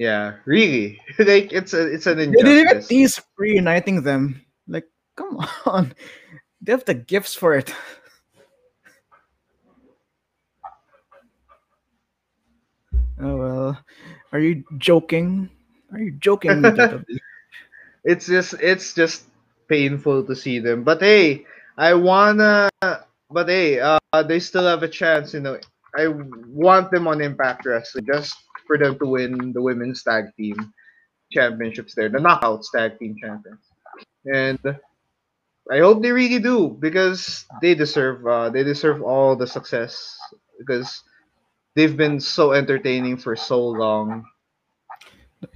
[0.00, 4.40] yeah, really, like it's a it's an They didn't even tease reuniting them.
[4.66, 5.92] Like, come on.
[6.64, 7.70] They have the gifts for it.
[13.20, 13.78] Oh well.
[14.32, 15.50] Are you joking?
[15.92, 16.76] Are you joking?
[18.04, 19.24] It's just it's just
[19.68, 20.84] painful to see them.
[20.84, 21.46] But hey,
[21.76, 22.68] I wanna.
[23.30, 23.98] But hey, uh,
[24.28, 25.32] they still have a chance.
[25.32, 25.58] You know,
[25.96, 28.36] I want them on Impact Wrestling just
[28.66, 30.56] for them to win the women's tag team
[31.32, 33.64] championships there, the knockouts tag team champions,
[34.26, 34.60] and
[35.70, 38.26] I hope they really do because they deserve.
[38.26, 40.16] Uh, they deserve all the success
[40.58, 41.02] because
[41.74, 44.24] they've been so entertaining for so long.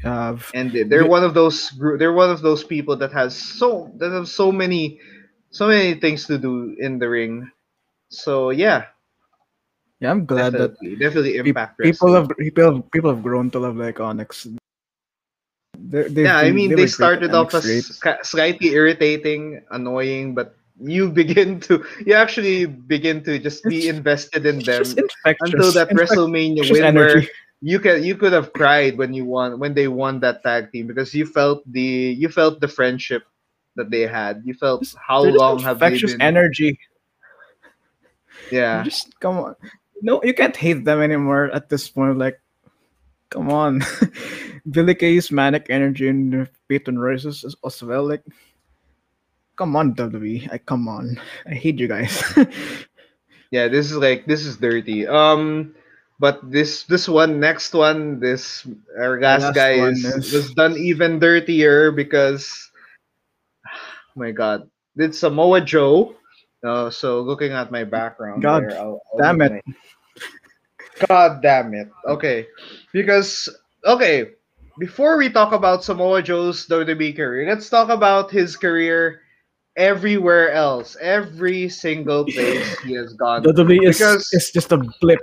[0.04, 3.32] Uh, and they- they're one of those group they're one of those people that has
[3.34, 5.00] so that have so many
[5.50, 7.48] so many things to do in the ring.
[8.10, 8.92] So yeah.
[10.00, 13.50] Yeah, I'm glad that definitely definitely peop- impact people have people have, people have grown
[13.50, 14.46] to love like Onyx.
[15.78, 17.64] They're, yeah i mean were they started off as
[18.22, 24.60] slightly irritating annoying but you begin to you actually begin to just be invested in
[24.60, 24.82] them
[25.26, 27.22] until that WrestleMania win where
[27.60, 30.86] you can you could have cried when you won when they won that tag team
[30.86, 33.24] because you felt the you felt the friendship
[33.78, 34.42] that they had.
[34.44, 36.20] You felt how long have they been?
[36.20, 36.78] energy.
[38.52, 39.56] yeah, Just come on.
[40.02, 42.18] No, you can't hate them anymore at this point.
[42.18, 42.38] Like,
[43.30, 43.80] come on.
[44.70, 48.06] Billie Kay's manic energy and Peyton Royce's as well.
[48.06, 48.22] Like,
[49.58, 50.48] come on, WWE.
[50.54, 51.18] I come on.
[51.46, 52.22] I hate you guys.
[53.50, 53.66] yeah.
[53.68, 55.06] This is like this is dirty.
[55.06, 55.74] Um,
[56.22, 58.66] but this this one next one this
[58.98, 62.46] our last, last guy is, is- was done even dirtier because
[64.16, 66.14] my God, did Samoa Joe.
[66.64, 69.62] Uh, so looking at my background, God there, I'll- I'll damn it.
[69.66, 69.74] my-
[71.06, 71.86] God damn it.
[72.06, 72.46] Okay.
[72.92, 73.46] Because,
[73.86, 74.34] okay,
[74.80, 79.20] before we talk about Samoa Joe's WWE career, let's talk about his career
[79.78, 80.96] everywhere else.
[81.00, 83.42] Every single place he has gone.
[83.44, 85.20] WWE is, Because- is just a blip.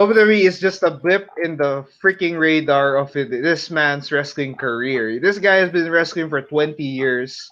[0.00, 5.18] WWE is just a blip in the freaking radar of it, this man's wrestling career.
[5.18, 7.50] This guy has been wrestling for 20 years.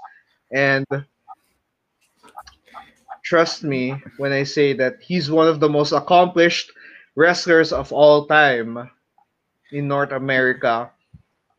[0.53, 0.87] And
[3.25, 6.71] trust me when I say that he's one of the most accomplished
[7.17, 8.89] wrestlers of all time
[9.73, 10.89] in North America.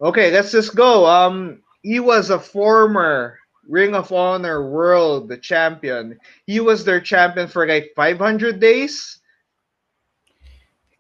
[0.02, 1.06] Okay, let's just go.
[1.06, 3.38] Um, he was a former
[3.68, 6.20] Ring of Honor World Champion.
[6.46, 9.20] He was their champion for like 500 days.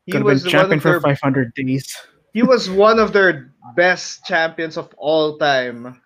[0.06, 1.96] He Could was champion of for their 500 days.
[2.34, 6.02] he was one of their best champions of all time.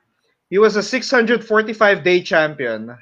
[0.49, 2.97] He was a 645 day champion.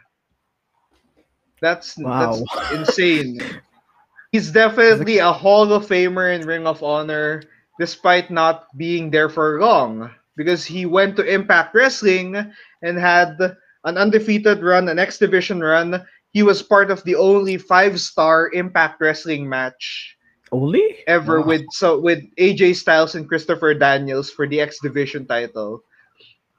[1.62, 2.18] That's Wow.
[2.18, 3.40] that's insane.
[4.32, 7.44] He's definitely a Hall of Famer in Ring of Honor,
[7.80, 12.40] despite not being there for long, because he went to Impact Wrestling
[12.82, 13.36] and had
[13.84, 16.00] an undefeated run, an X Division run.
[16.32, 20.16] He was part of the only five-star Impact Wrestling match
[20.52, 21.04] Only?
[21.08, 21.48] ever Wow.
[21.48, 25.84] with so with AJ Styles and Christopher Daniels for the X Division title.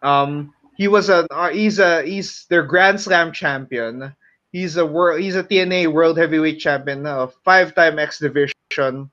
[0.02, 4.14] Um, he was a uh, he's a he's their Grand Slam champion.
[4.52, 9.10] He's a world he's a TNA World Heavyweight Champion, a five-time X Division,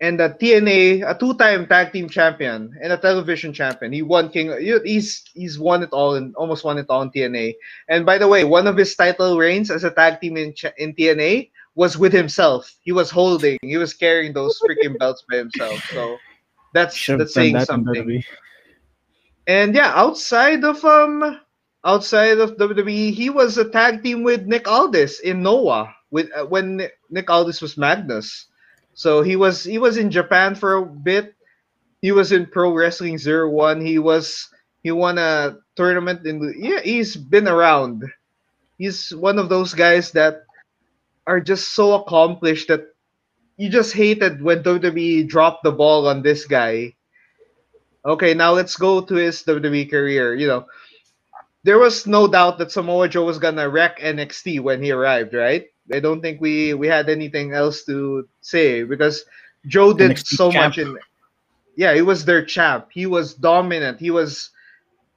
[0.00, 3.92] and a TNA a two-time Tag Team Champion and a Television Champion.
[3.92, 4.52] He won King.
[4.84, 7.54] He's he's won it all and almost won it all in TNA.
[7.88, 10.94] And by the way, one of his title reigns as a tag team in in
[10.94, 12.74] TNA was with himself.
[12.82, 15.78] He was holding, he was carrying those freaking belts by himself.
[15.92, 16.16] So
[16.74, 18.22] that's Should have that's saying that something.
[19.46, 21.40] And yeah, outside of um
[21.84, 26.44] outside of WWE, he was a tag team with Nick Aldis in Noah with uh,
[26.44, 28.46] when Nick Aldis was Magnus.
[28.96, 31.36] So he was he was in Japan for a bit.
[32.00, 33.78] He was in Pro Wrestling Zero One.
[33.84, 34.48] He was
[34.82, 38.04] he won a tournament in yeah, he's been around.
[38.78, 40.44] He's one of those guys that
[41.26, 42.88] are just so accomplished that
[43.58, 46.96] you just hated when WWE dropped the ball on this guy.
[48.04, 50.34] Okay, now let's go to his WWE career.
[50.34, 50.66] You know,
[51.64, 55.68] there was no doubt that Samoa Joe was gonna wreck NXT when he arrived, right?
[55.92, 59.24] I don't think we we had anything else to say because
[59.66, 60.76] Joe did NXT so champ.
[60.76, 60.98] much in
[61.76, 62.88] yeah, he was their champ.
[62.90, 64.00] He was dominant.
[64.00, 64.50] He was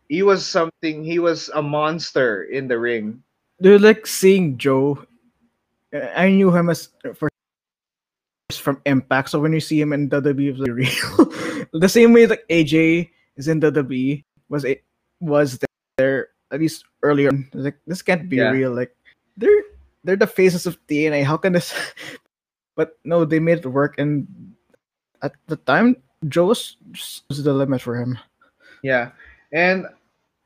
[0.10, 3.24] he was something he was a monster in the ring.
[3.62, 5.00] Dude, like seeing Joe,
[6.16, 7.34] I knew him as first
[8.60, 9.30] from Impact.
[9.30, 11.70] So when you see him in the WWE, it's like real.
[11.80, 14.84] the same way like AJ is in WWE was it
[15.20, 15.60] was
[15.98, 17.32] there at least earlier.
[17.54, 18.50] Like this can't be Yeah.
[18.52, 18.74] real.
[18.74, 18.96] Like
[19.38, 19.64] they're
[20.04, 21.24] they're the faces of TNA.
[21.24, 21.74] How can this?
[22.76, 24.00] But no, they made it work.
[24.00, 24.24] And
[25.22, 25.98] at the time,
[26.30, 26.78] Joe was
[27.28, 28.18] was the limit for him.
[28.84, 29.12] Yeah.
[29.52, 29.86] And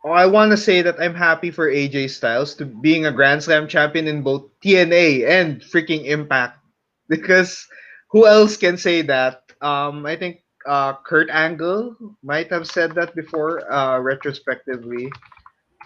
[0.03, 3.67] I want to say that I'm happy for AJ Styles to being a Grand Slam
[3.67, 6.57] champion in both TNA and freaking Impact
[7.07, 7.67] because
[8.09, 9.43] who else can say that?
[9.61, 15.11] Um, I think uh, Kurt Angle might have said that before, uh, retrospectively,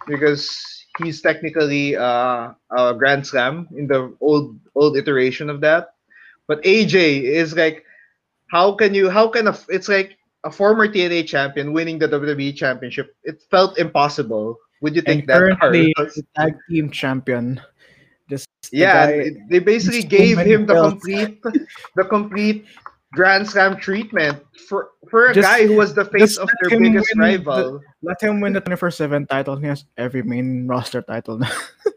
[0.07, 5.93] because he's technically uh, a Grand Slam in the old old iteration of that.
[6.47, 7.83] But AJ is like,
[8.51, 9.09] how can you?
[9.09, 9.57] How can a?
[9.69, 13.15] It's like a former TNA champion winning the WWE championship.
[13.23, 14.57] It felt impossible.
[14.81, 15.59] Would you think and that?
[15.59, 15.93] currently,
[16.35, 17.59] tag team champion.
[18.29, 20.95] Just the Yeah, guy- they basically gave him the belts.
[21.03, 21.41] complete
[21.95, 22.65] the complete
[23.13, 27.07] Grand Slam treatment for for a Just- guy who was the face of their biggest
[27.15, 27.81] win the- rival.
[28.01, 29.55] Let him win the 24/7 title.
[29.55, 31.37] He has every main roster title.
[31.39, 31.51] now.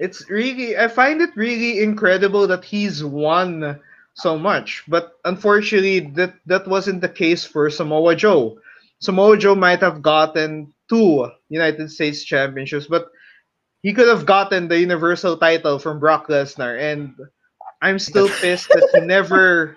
[0.00, 3.78] It's really I find it really incredible that he's won
[4.14, 8.56] so much, but unfortunately that that wasn't the case for Samoa Joe.
[9.00, 13.12] Samoa Joe might have gotten two United States championships, but
[13.82, 17.12] he could have gotten the Universal title from Brock Lesnar, and
[17.82, 19.76] I'm still pissed that he never.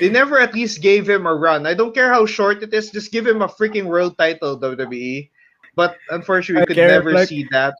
[0.00, 1.66] They never at least gave him a run.
[1.66, 5.28] I don't care how short it is, just give him a freaking world title, WWE.
[5.76, 7.74] But unfortunately, we I could never like- see that.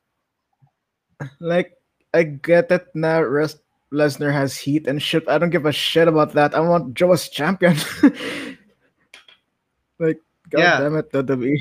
[1.40, 1.72] like
[2.14, 3.58] I get that now Res-
[3.92, 5.28] Lesnar has heat and shit.
[5.28, 6.54] I don't give a shit about that.
[6.54, 7.76] I want Joe as champion.
[9.98, 10.20] like
[10.50, 10.80] god Yeah.
[10.80, 11.12] damn it.
[11.12, 11.58] WWE.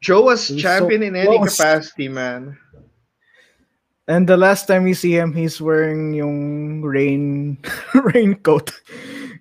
[0.00, 1.56] Joe was He's so champion in any close.
[1.56, 2.56] capacity, man.
[4.08, 7.58] And the last time we see him, he's wearing yung rain
[7.94, 8.72] raincoat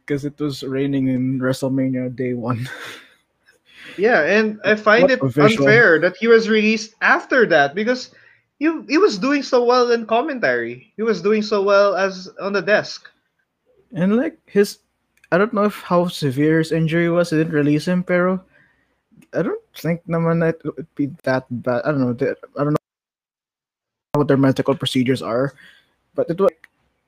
[0.03, 2.68] because it was raining in WrestleMania day one.
[3.95, 5.65] Yeah, and I find it visual.
[5.65, 8.11] unfair that he was released after that because
[8.59, 10.91] he he was doing so well in commentary.
[10.99, 13.09] He was doing so well as on the desk.
[13.95, 14.84] And like his,
[15.32, 17.32] I don't know if how severe his injury was.
[17.32, 18.43] They didn't release him, pero
[19.32, 21.88] I don't think naman that it would be that bad.
[21.88, 22.13] I don't know.
[22.59, 22.76] I don't know
[24.18, 25.53] what their medical procedures are,
[26.15, 26.51] but it was.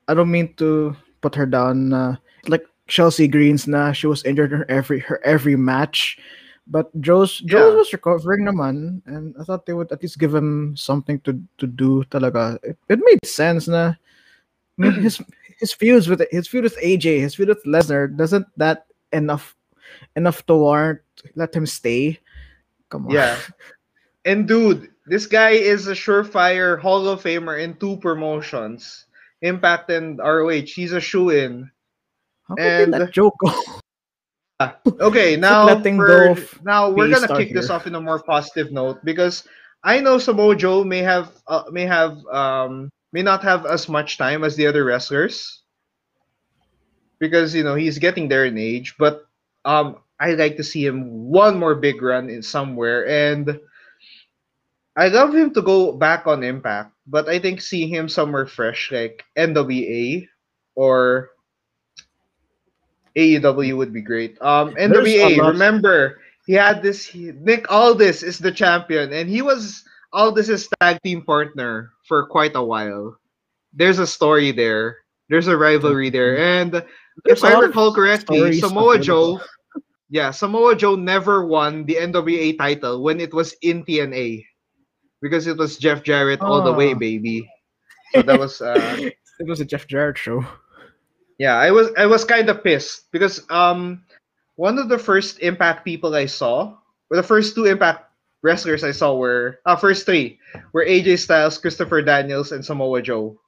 [0.07, 1.93] I don't mean to put her down.
[1.93, 2.15] Uh,
[2.47, 6.17] like Chelsea Greens, na she was injured in her every her every match,
[6.65, 7.75] but Joe's Joe Yeah.
[7.77, 11.67] was recovering naman, and I thought they would at least give him something to to
[11.67, 12.03] do.
[12.09, 13.93] Talaga, it, it made sense na.
[13.93, 15.21] I mean, his
[15.59, 19.53] his feuds with his feud with AJ, his feud with Lesnar, doesn't that enough
[20.15, 21.01] enough to warrant
[21.35, 22.17] let him stay?
[22.89, 23.13] Come on.
[23.13, 23.37] Yeah.
[24.25, 29.05] And dude, this guy is a surefire Hall of Famer in two promotions,
[29.41, 30.69] Impact and ROH.
[30.69, 31.69] He's a shoe in.
[32.47, 33.51] How And- Joe go?
[34.99, 36.35] Okay, now for-
[36.65, 39.47] now we're gonna kick this off in a more positive note because
[39.85, 44.17] I know Samoa Joe may have uh, may have um may not have as much
[44.17, 45.63] time as the other wrestlers
[47.19, 49.23] because you know he's getting there in age, but
[49.63, 53.57] um I like to see him one more big run in somewhere and
[54.97, 58.91] I love him to go back on Impact, but I think seeing him somewhere fresh
[58.91, 60.27] like NWA
[60.75, 61.31] or
[63.15, 64.37] AEW would be great.
[64.41, 67.05] Um, NWA, remember he had this.
[67.05, 69.83] he- Nick Aldis is the champion, and he was
[70.13, 73.17] Aldis's tag team partner for quite a while.
[73.73, 74.97] There's a story there.
[75.29, 76.73] There's a rivalry there, and
[77.23, 78.97] There's if I recall correctly, Samoa.
[78.97, 79.39] Joe,
[80.09, 84.48] yeah, Samoa Joe never won the NWA title when it was in TNA
[85.21, 86.97] because it was Jeff Jarrett all the way, Ah.
[86.97, 87.47] baby.
[88.13, 89.09] So that was uh,
[89.39, 90.43] It was a Jeff Jarrett show.
[91.39, 94.03] yeah, I was I was kind of pissed because um
[94.55, 96.75] one of the first Impact people I saw,
[97.09, 98.03] or the first two Impact
[98.43, 100.39] wrestlers I saw were uh, first three
[100.73, 103.39] were AJ Styles, Christopher Daniels, and Samoa Joe.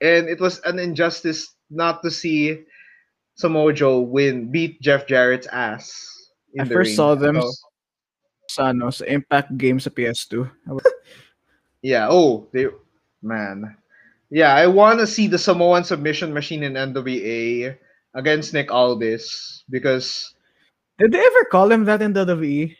[0.00, 2.64] And it was an injustice not to see
[3.36, 5.88] Samoa Joe win, beat Jeff Jarrett's ass.
[6.54, 6.96] in I the first ring.
[6.96, 7.52] saw them So,
[8.50, 10.50] sa, ano, sa Impact game sa PS2.
[11.82, 12.08] Yeah.
[12.10, 12.66] Oh, they
[13.22, 13.76] man.
[14.30, 17.76] Yeah, I want to see the Samoan submission machine in NWA
[18.14, 20.34] against Nick Aldis because
[20.98, 22.74] Did they ever call him that in WWE?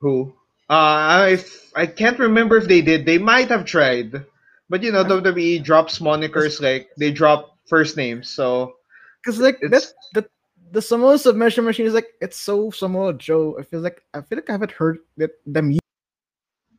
[0.00, 0.34] who?
[0.68, 1.44] Uh, I
[1.74, 3.06] I can't remember if they did.
[3.06, 4.22] They might have tried,
[4.68, 8.28] but you know WWE drops monikers like they drop first names.
[8.30, 8.74] So
[9.22, 9.94] Because like that It's-
[10.72, 13.56] the Samoa submission machine is like it's so Samoa Joe.
[13.58, 15.76] I feel like I feel like I haven't heard that them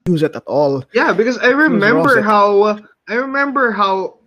[0.07, 0.83] use it at all.
[0.93, 4.19] yeah, because I remember how I remember how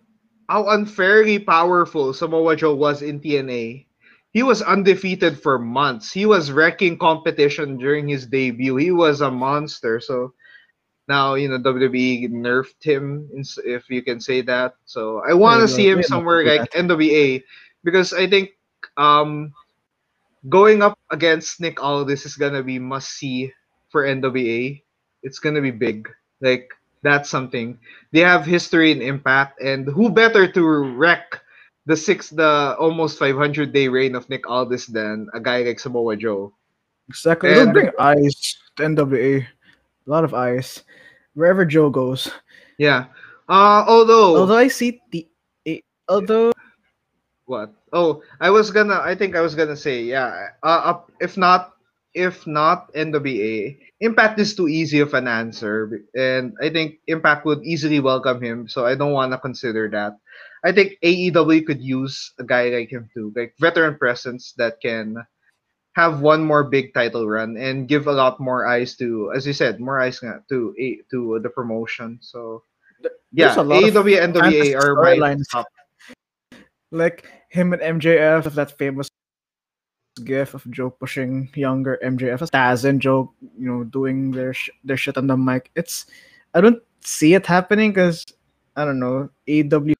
[0.49, 3.87] how unfairly powerful Samoa Joe was in TNA.
[4.33, 6.13] He was undefeated for months.
[6.13, 8.77] He was wrecking competition during his debut.
[8.77, 10.01] He was a monster.
[10.01, 10.33] So
[11.09, 13.29] now you know WWE nerfed him,
[13.65, 14.75] if you can say that.
[14.85, 17.43] So I want to Yeah, see him yeah, somewhere like NWA
[17.85, 18.51] because I think
[18.97, 19.53] um
[20.49, 23.53] going up against Nick Aldis is gonna be must see
[23.91, 24.83] for NWA.
[25.23, 26.09] It's gonna be big.
[26.41, 26.71] Like
[27.03, 27.79] that's something
[28.13, 30.63] they have history and impact, and who better to
[30.97, 31.41] wreck
[31.87, 36.17] the six, the almost 500 day reign of Nick Aldis than a guy like Samoa
[36.17, 36.53] Joe?
[37.09, 37.53] Exactly.
[37.53, 39.43] And- bring eyes to NWA.
[39.43, 40.83] A lot of eyes.
[41.35, 42.31] Wherever Joe goes.
[42.79, 43.07] Yeah.
[43.49, 45.27] Uh, although Although I see the
[46.09, 46.53] although
[47.51, 47.75] what?
[47.93, 49.03] Oh, I was gonna.
[49.03, 50.55] I think I was gonna say yeah.
[50.63, 51.75] Uh, up if not,
[52.15, 57.67] if not NWA, Impact is too easy of an answer, and I think Impact would
[57.67, 58.69] easily welcome him.
[58.71, 60.15] So I don't want to consider that.
[60.63, 65.17] I think AEW could use a guy like him too, like veteran presence that can
[65.97, 69.53] have one more big title run and give a lot more eyes to, as you
[69.53, 72.19] said, more eyes to to the promotion.
[72.23, 72.63] So
[73.33, 75.51] yeah, there's a lot of AEW and NWA are my storylines.
[75.51, 75.67] top.
[76.93, 79.11] like him and MJF, that famous
[80.25, 84.97] gif of Joe pushing younger MJF, Taz and Joe, you know, doing their sh- their
[84.97, 85.71] shit on the mic.
[85.75, 86.07] It's
[86.55, 88.27] I don't see it happening because
[88.77, 89.31] I don't know.
[89.49, 89.95] AEW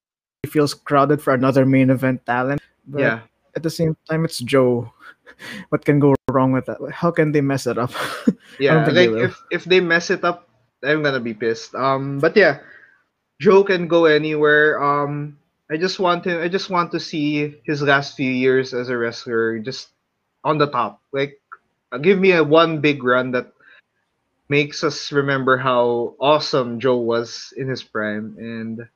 [0.47, 2.61] feels crowded for another main event talent.
[2.87, 3.21] But Yeah.
[3.57, 4.91] at the same time, it's Joe.
[5.73, 6.77] What can go wrong with that?
[6.93, 7.93] How can they mess it up?
[8.61, 10.45] Yeah, like if if they mess it up,
[10.85, 11.73] I'm gonna be pissed.
[11.73, 12.61] Um, but yeah,
[13.41, 14.77] Joe can go anywhere.
[14.77, 15.40] Um,
[15.71, 16.43] I just want him.
[16.43, 19.89] I just want to see his last few years as a wrestler just
[20.43, 21.01] on the top.
[21.13, 21.41] Like,
[22.03, 23.53] give me a one big run that
[24.49, 28.35] makes us remember how awesome Joe was in his prime.
[28.37, 28.89] And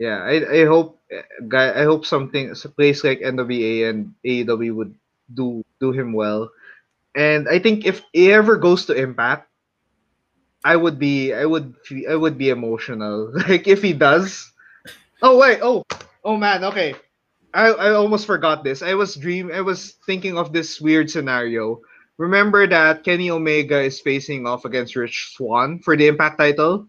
[0.00, 0.98] yeah, I I hope
[1.46, 4.94] guy I hope something a place like NWA and AEW would
[5.34, 6.50] do do him well.
[7.14, 9.48] And I think if he ever goes to Impact,
[10.64, 11.76] I would be I would
[12.08, 13.32] I would be emotional.
[13.48, 14.50] Like if he does.
[15.20, 15.82] Oh wait, oh
[16.24, 16.94] oh man, okay.
[17.54, 18.82] I, I almost forgot this.
[18.82, 21.80] I was dream I was thinking of this weird scenario.
[22.18, 26.88] Remember that Kenny Omega is facing off against Rich Swann for the Impact title?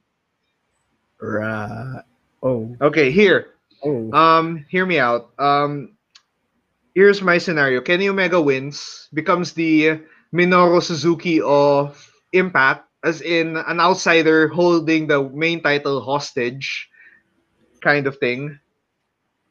[1.21, 2.01] right.
[2.41, 2.75] Oh.
[2.81, 3.55] Okay, here.
[3.83, 4.11] Oh.
[4.11, 5.31] Um, hear me out.
[5.37, 5.95] Um,
[6.95, 7.81] here's my scenario.
[7.81, 10.01] Kenny Omega wins, becomes the
[10.33, 11.95] Minoru Suzuki of
[12.33, 16.89] Impact, as in an outsider holding the main title hostage,
[17.81, 18.59] kind of thing,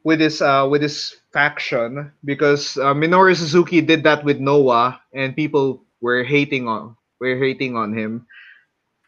[0.09, 5.37] with his uh with his faction because uh, Minoru Suzuki did that with Noah, and
[5.37, 8.25] people were hating on were hating on him,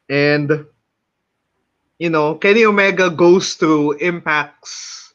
[0.09, 0.65] and
[1.99, 5.13] you know Kenny Omega goes through Impact's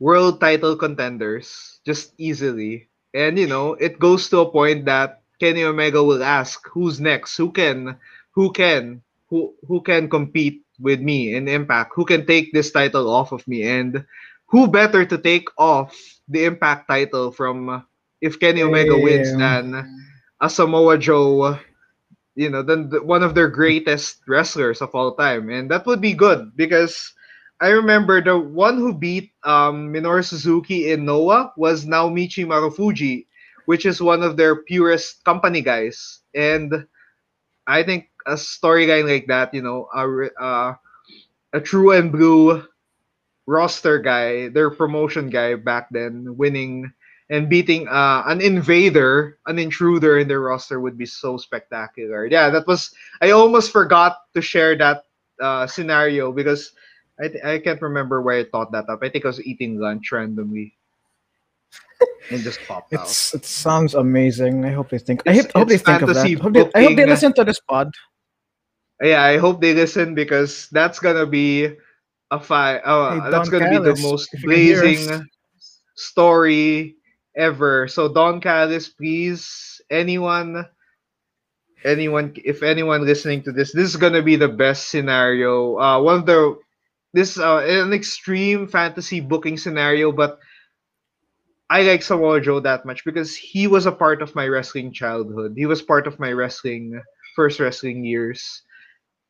[0.00, 2.88] world title contenders just easily.
[3.14, 7.36] And you know, it goes to a point that Kenny Omega will ask, "Who's next?
[7.36, 7.96] Who can,
[8.32, 11.92] who can, who who can compete with me in Impact?
[11.96, 13.62] Who can take this title off of me?
[13.64, 14.04] And
[14.48, 15.94] who better to take off
[16.28, 17.80] the Impact title from uh,
[18.20, 19.86] if Kenny Omega wins than
[20.40, 21.58] a Samoa Joe?"
[22.34, 26.00] You know, than the, one of their greatest wrestlers of all time, and that would
[26.00, 27.12] be good because
[27.60, 33.26] I remember the one who beat um, Minoru Suzuki in Noah was Naomichi Marufuji,
[33.66, 36.20] which is one of their purest company guys.
[36.34, 36.86] And
[37.66, 40.74] I think a storyline like that, you know, a, re- uh,
[41.52, 42.62] a true and blue
[43.48, 46.92] roster guy, their promotion guy back then, winning
[47.30, 52.26] and beating uh, an invader, an intruder in their roster would be so spectacular.
[52.26, 52.92] Yeah, that was.
[53.20, 55.04] I almost forgot to share that
[55.40, 56.72] uh, scenario because
[57.18, 59.00] I, th- I can't remember where I thought that up.
[59.02, 60.74] I think I was eating lunch randomly.
[62.30, 63.08] and just popped out.
[63.34, 64.64] It sounds amazing.
[64.64, 65.22] I hope they think.
[65.26, 66.14] I It's- hope, I hope they think of that.
[66.14, 67.92] fantasy Hope they, I hope they listen to this pod.
[69.02, 71.76] Yeah, I hope they listen because that's gonna be
[72.30, 75.10] a fi- uh, Hey, that's Don gonna be the most if you can hear us.
[75.10, 75.28] blazing
[75.96, 76.96] story
[77.36, 77.88] ever.
[77.88, 80.66] So Don Callis, please, anyone,
[81.84, 85.78] anyone, if anyone listening to this, this is gonna be the best scenario.
[85.78, 86.58] Uh, one of the
[87.12, 90.38] this uh, an extreme fantasy booking scenario, but
[91.70, 95.54] I like Samoa Joe that much because he was a part of my wrestling childhood.
[95.56, 97.00] He was part of my wrestling
[97.34, 98.62] first wrestling years.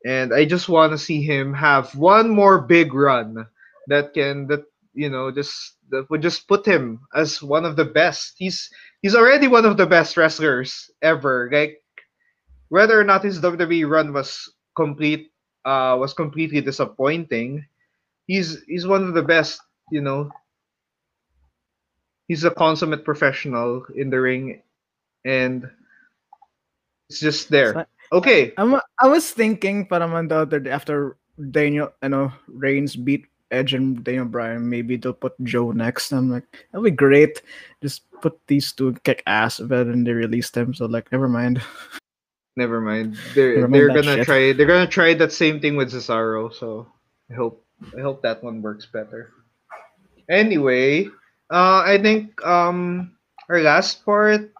[0.05, 3.47] And I just want to see him have one more big run
[3.87, 7.85] that can that you know just that would just put him as one of the
[7.85, 8.35] best.
[8.37, 8.69] He's
[9.01, 11.49] he's already one of the best wrestlers ever.
[11.51, 11.81] Like
[12.69, 15.31] whether or not his WWE run was complete
[15.65, 17.65] uh was completely disappointing,
[18.27, 20.31] he's he's one of the best, you know.
[22.27, 24.61] He's a consummate professional in the ring
[25.25, 25.69] and
[27.09, 27.81] it's just there.
[28.11, 28.53] Okay.
[28.57, 31.17] I'm, I was thinking parang on the other day after
[31.51, 36.11] Daniel, you know, Reigns beat Edge and Daniel Bryan, maybe they'll put Joe next.
[36.11, 37.41] I'm like, that'd be great.
[37.81, 40.73] Just put these two kick ass, but then they released them.
[40.73, 41.61] So like, never mind.
[42.55, 43.17] Never mind.
[43.33, 44.25] They're Never mind they're gonna shit.
[44.25, 46.87] try they're gonna try that same thing with Cesaro, so
[47.31, 47.63] I hope
[47.97, 49.31] I hope that one works better.
[50.29, 51.07] Anyway,
[51.49, 53.15] uh I think um
[53.47, 54.51] our last part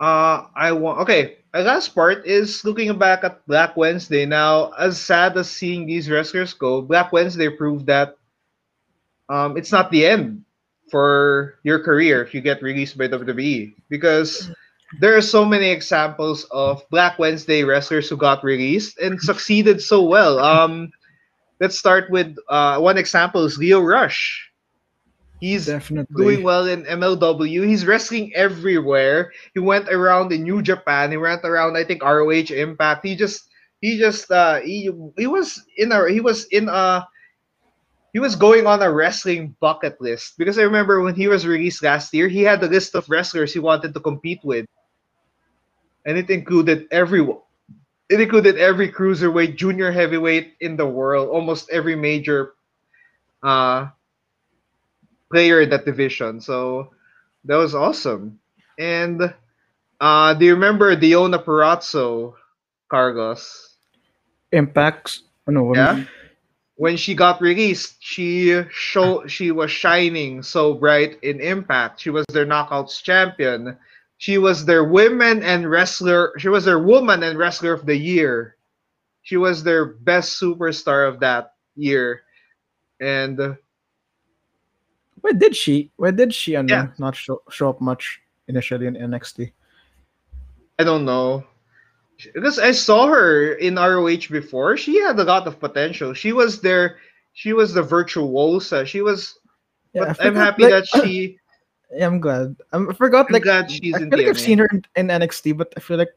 [0.00, 4.24] uh I want okay, our last part is looking back at Black Wednesday.
[4.24, 8.16] Now, as sad as seeing these wrestlers go, Black Wednesday proved that
[9.28, 10.44] um it's not the end
[10.90, 14.50] for your career if you get released by WWE because
[14.98, 20.02] there are so many examples of Black Wednesday wrestlers who got released and succeeded so
[20.02, 20.40] well.
[20.40, 20.90] Um,
[21.60, 24.49] let's start with uh, one example is Leo Rush.
[25.40, 26.16] He's Definitely.
[26.16, 27.66] doing well in MLW.
[27.66, 29.32] He's wrestling everywhere.
[29.54, 31.10] He went around in New Japan.
[31.10, 33.06] He went around, I think, ROH Impact.
[33.06, 33.48] He just,
[33.80, 37.08] he just, uh, he, he was in a, he was in a,
[38.12, 41.82] he was going on a wrestling bucket list because I remember when he was released
[41.82, 44.66] last year, he had a list of wrestlers he wanted to compete with,
[46.04, 47.40] and it included everyone.
[48.10, 52.54] It included every cruiserweight, junior heavyweight in the world, almost every major
[53.44, 53.88] uh,
[55.30, 56.40] player in that division.
[56.40, 56.90] So
[57.44, 58.38] that was awesome.
[58.78, 59.34] And
[60.00, 62.34] uh, do you remember Deonna Purrazzo,
[62.90, 63.76] Carlos?
[64.52, 65.22] Impacts.
[65.46, 66.04] Oh, no, Yeah.
[66.76, 72.00] When she got released, she show she was shining so bright in Impact.
[72.00, 73.76] She was their Knockouts champion.
[74.16, 76.32] She was their women and wrestler.
[76.38, 78.56] She was their woman and wrestler of the year.
[79.22, 82.22] She was their best superstar of that year.
[82.98, 83.58] And
[85.20, 85.90] Where did she?
[85.96, 86.56] Where did she?
[86.56, 86.86] Ano, Yeah.
[86.98, 89.52] not show, show up much initially in NXT.
[90.78, 91.44] I don't know.
[92.34, 94.76] Because I saw her in ROH before.
[94.76, 96.12] She had a lot of potential.
[96.12, 96.98] She was there.
[97.32, 98.84] She was the virtuosa.
[98.84, 99.38] She was.
[99.94, 101.38] Yeah, but I'm happy like- that she.
[101.92, 102.54] Yeah, I'm glad.
[102.72, 103.26] I'm, I forgot.
[103.28, 105.72] I'm Like, glad she's I in feel like I've seen her in, in NXT, but
[105.76, 106.10] I feel like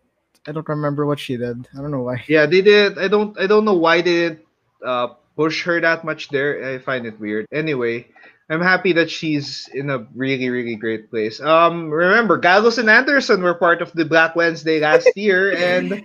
[0.46, 1.68] I don't remember what she did.
[1.74, 2.24] I don't know why.
[2.28, 3.00] Yeah, they did.
[3.00, 3.34] I don't.
[3.40, 4.42] I don't know why they didn't
[4.86, 6.62] uh, push her that much there.
[6.76, 7.48] I find it weird.
[7.52, 8.06] Anyway,
[8.50, 11.40] I'm happy that she's in a really, really great place.
[11.40, 16.04] Um, remember, Gallows and Anderson were part of the Black Wednesday last year, and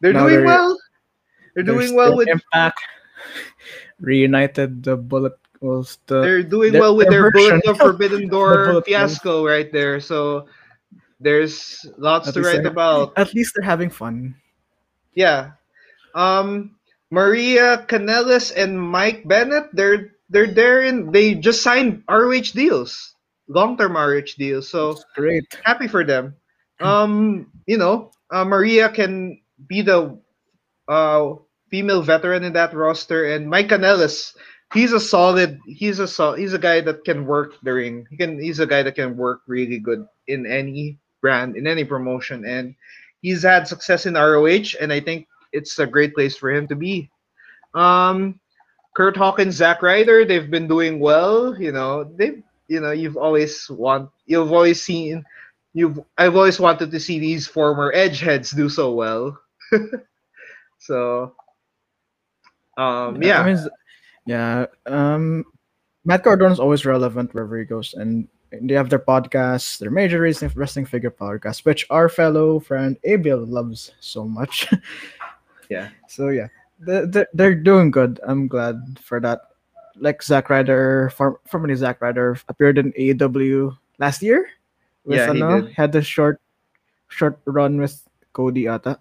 [0.00, 0.78] they're Now doing they're- well.
[1.54, 2.28] They're They're doing well still with.
[2.28, 2.78] Impact.
[4.00, 7.76] Reunited the bullet was the They're doing their- well with their their Bullet version of
[7.78, 10.00] Forbidden Door Bullet fiasco right there.
[10.00, 10.46] So
[11.20, 13.12] there's lots At to write about.
[13.18, 14.34] at least they're having fun.
[15.12, 15.52] Yeah.
[16.14, 16.76] Um
[17.10, 23.14] Maria Kanellis and Mike Bennett, they're they're there in they just signed ROH deals.
[23.48, 24.70] Long-term ROH deals.
[24.70, 25.44] So Great.
[25.64, 26.34] happy for them.
[26.80, 30.18] Um, you know, uh, Maria can be the
[30.88, 31.34] uh
[31.70, 34.34] female veteran in that roster and Mike Kanellis,
[34.74, 38.06] he's a solid he's a sol- he's a guy that can work the ring.
[38.10, 41.84] He can he's a guy that can work really good in any brand, in any
[41.84, 42.74] promotion and
[43.22, 46.76] he's had success in ROH and I think it's a great place for him to
[46.76, 47.10] be.
[47.74, 48.39] Um
[48.94, 52.04] Kurt Hawkins, Zack Ryder, they've been doing well, you know.
[52.04, 55.24] They you know, you've always want you've always seen
[55.74, 59.38] you've I've always wanted to see these former Edgeheads do so well.
[60.78, 61.34] so
[62.76, 63.40] um yeah.
[63.40, 63.58] I mean,
[64.26, 64.66] yeah.
[64.86, 65.44] Um,
[66.04, 70.20] Matt Cardona is always relevant wherever he goes, and they have their podcasts, their major
[70.20, 74.68] wrestling wrestling figure podcast, which our fellow friend Abel loves so much.
[75.70, 75.88] Yeah.
[76.08, 76.48] So yeah,
[76.80, 78.20] they they they're doing good.
[78.24, 79.52] I'm glad for that.
[80.00, 84.48] Like Zack Ryder, form- formerly Zack Ryder, appeared in AEW last year.
[85.04, 85.72] With, Yeah, he ano, did.
[85.76, 86.40] had a short,
[87.08, 88.00] short run with
[88.32, 88.96] Cody Ata.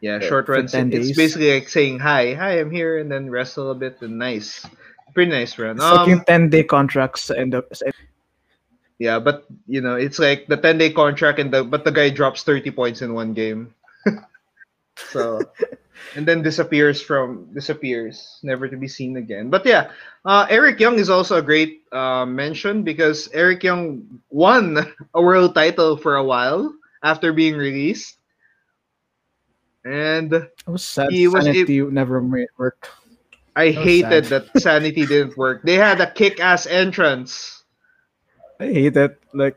[0.00, 0.72] yeah, short for runs.
[0.72, 1.16] 10 It's days.
[1.16, 4.64] basically like saying hi, hi, I'm here, and then wrestle a bit and nice.
[5.12, 5.76] Pretty nice run.
[5.76, 7.64] It's like yung Um, 10 day contracts and the
[8.98, 12.08] yeah, but you know, it's like the 10 day contract and the but the guy
[12.10, 13.74] drops 30 points in one game.
[14.98, 15.40] So,
[16.16, 19.50] and then disappears from disappears, never to be seen again.
[19.50, 19.90] But yeah,
[20.24, 24.78] uh, Eric Young is also a great uh, mention because Eric Young won
[25.14, 28.18] a world title for a while after being released,
[29.84, 30.34] and
[30.66, 31.10] I was sad.
[31.10, 32.88] He was Sanity never made work.
[33.56, 34.44] I That hated sad.
[34.52, 35.62] that Sanity didn't work.
[35.62, 37.64] They had a kick-ass entrance.
[38.60, 39.20] I hate it.
[39.32, 39.56] Like,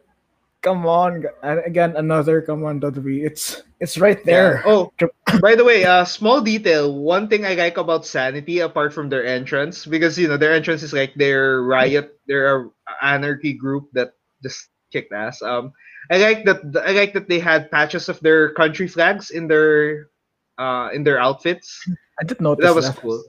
[0.62, 3.26] come on, and again, another come on WWE.
[3.26, 4.62] It's it's right there.
[4.66, 4.72] Yeah.
[4.72, 4.94] Oh,
[5.42, 6.94] by the way, uh, small detail.
[6.94, 10.84] One thing I like about Sanity, apart from their entrance, because you know their entrance
[10.84, 12.70] is like their riot, they're a
[13.02, 14.14] anarchy group that
[14.44, 15.42] just kicked ass.
[15.42, 15.74] Um,
[16.10, 16.62] I like that.
[16.86, 20.10] I like that they had patches of their country flags in their,
[20.58, 21.82] uh, in their outfits.
[22.20, 23.24] I did notice That was cool.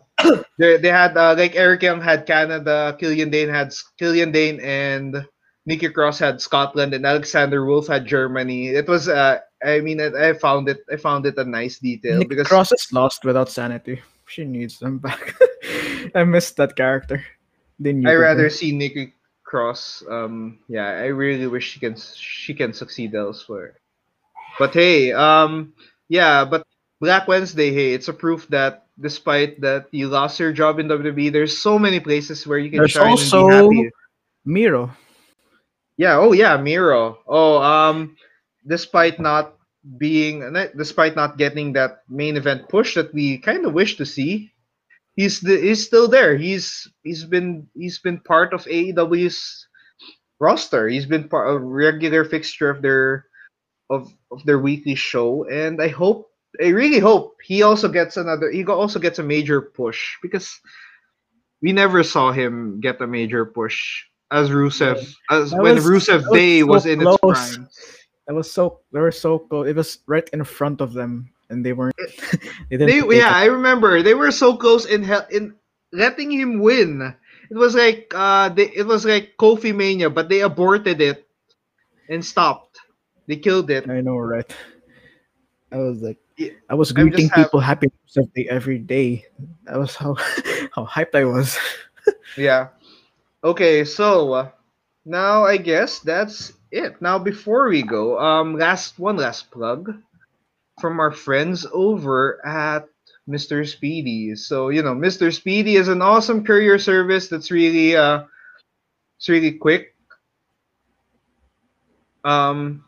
[0.59, 5.25] they, they had uh, like Eric Young had Canada, Killian Dain had Killian Dain and
[5.65, 8.69] Nikki Cross had Scotland, and Alexander Wolfe had Germany.
[8.69, 12.19] It was uh, I mean, I, I found it I found it a nice detail
[12.19, 14.03] Nick because Cross is lost without Sanity.
[14.27, 15.35] She needs them back.
[16.15, 17.23] I missed that character.
[17.85, 18.51] I rather her.
[18.51, 19.15] see Nikki
[19.45, 20.05] Cross.
[20.09, 23.79] Um, yeah, I really wish she can she can succeed elsewhere.
[24.59, 25.75] But hey, um,
[26.09, 26.67] yeah, but
[27.01, 31.33] Black Wednesday, hey, it's a proof that despite that you lost your job in WWE,
[31.33, 33.91] there's so many places where you can There's shine also- and be happy.
[34.45, 34.91] Miro.
[35.97, 36.19] Yeah.
[36.19, 36.57] Oh, yeah.
[36.57, 37.19] Miro.
[37.27, 38.17] Oh, um,
[38.67, 39.55] despite not
[39.99, 44.53] being, despite not getting that main event push that we kind of wish to see,
[45.17, 46.37] he's the, he's still there.
[46.37, 49.67] He's he's been he's been part of AEW's
[50.41, 50.89] roster.
[50.89, 53.27] He's been part a regular fixture of their
[53.91, 56.29] of of their weekly show, and I hope.
[56.63, 58.51] I really hope he also gets another.
[58.51, 60.53] He also gets a major push because
[61.63, 66.25] we never saw him get a major push as Rusev as That when was- Rusev
[66.33, 67.69] Day so was in its prime.
[68.27, 69.69] That was so they were so close.
[69.69, 71.95] It was right in front of them, and they weren't.
[72.71, 73.09] they didn't.
[73.09, 75.55] They, yeah, I remember they were so close in hel- in
[75.93, 77.15] letting him win.
[77.51, 81.27] It was like uh, they, it was like Kofi Mania, but they aborted it
[82.09, 82.79] and stopped.
[83.27, 83.91] They killed it.
[83.91, 84.49] I know, right?
[85.71, 87.91] I was like, Yeah, I was greeting people happy
[88.49, 89.25] every day.
[89.65, 90.15] That was how
[90.75, 91.59] how hyped I was.
[92.37, 92.69] Yeah.
[93.45, 94.51] Okay, so
[95.05, 97.01] now I guess that's it.
[97.03, 99.95] Now before we go, um, last one last plug
[100.81, 102.89] from our friends over at
[103.27, 103.65] Mr.
[103.65, 104.35] Speedy.
[104.37, 105.31] So you know, Mr.
[105.33, 108.25] Speedy is an awesome courier service that's really uh,
[109.19, 109.95] it's really quick.
[112.25, 112.85] Um.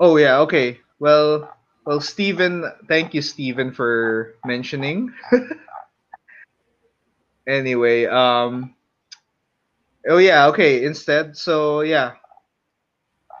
[0.00, 0.38] Oh yeah.
[0.40, 0.80] Okay.
[0.98, 1.52] Well.
[1.84, 2.64] Well, Stephen.
[2.88, 5.12] thank you, Stephen, for mentioning.
[7.46, 8.74] anyway, um
[10.08, 11.36] Oh yeah, okay, instead.
[11.36, 12.14] So yeah.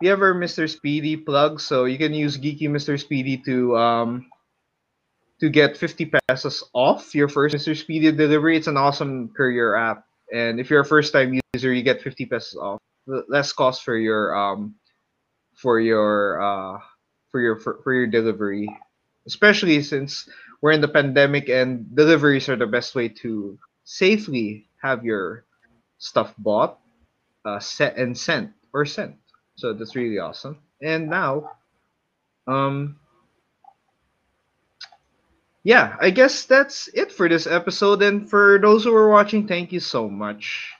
[0.00, 0.68] We have our Mr.
[0.68, 2.98] Speedy plug, so you can use Geeky Mr.
[2.98, 4.26] Speedy to um
[5.40, 7.76] to get 50 pesos off your first Mr.
[7.76, 8.56] Speedy delivery.
[8.56, 10.04] It's an awesome courier app.
[10.32, 12.80] And if you're a first time user, you get 50 pesos off.
[13.06, 14.74] Less cost for your um
[15.54, 16.78] for your uh
[17.30, 18.68] for your for, for your delivery.
[19.26, 20.28] Especially since
[20.60, 25.46] we're in the pandemic and deliveries are the best way to safely have your
[25.98, 26.78] stuff bought,
[27.46, 29.14] uh, set and sent or sent.
[29.54, 30.58] So that's really awesome.
[30.82, 31.52] And now,
[32.46, 32.98] um,
[35.62, 38.02] yeah, I guess that's it for this episode.
[38.02, 40.74] And for those who are watching, thank you so much.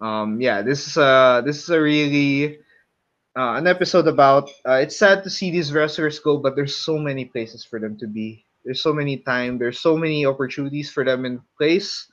[0.00, 2.58] Um, yeah, this is a this is a really
[3.36, 4.48] uh, an episode about.
[4.66, 7.98] Uh, it's sad to see these wrestlers go, but there's so many places for them
[7.98, 8.44] to be.
[8.64, 9.58] There's so many time.
[9.58, 12.08] There's so many opportunities for them in place,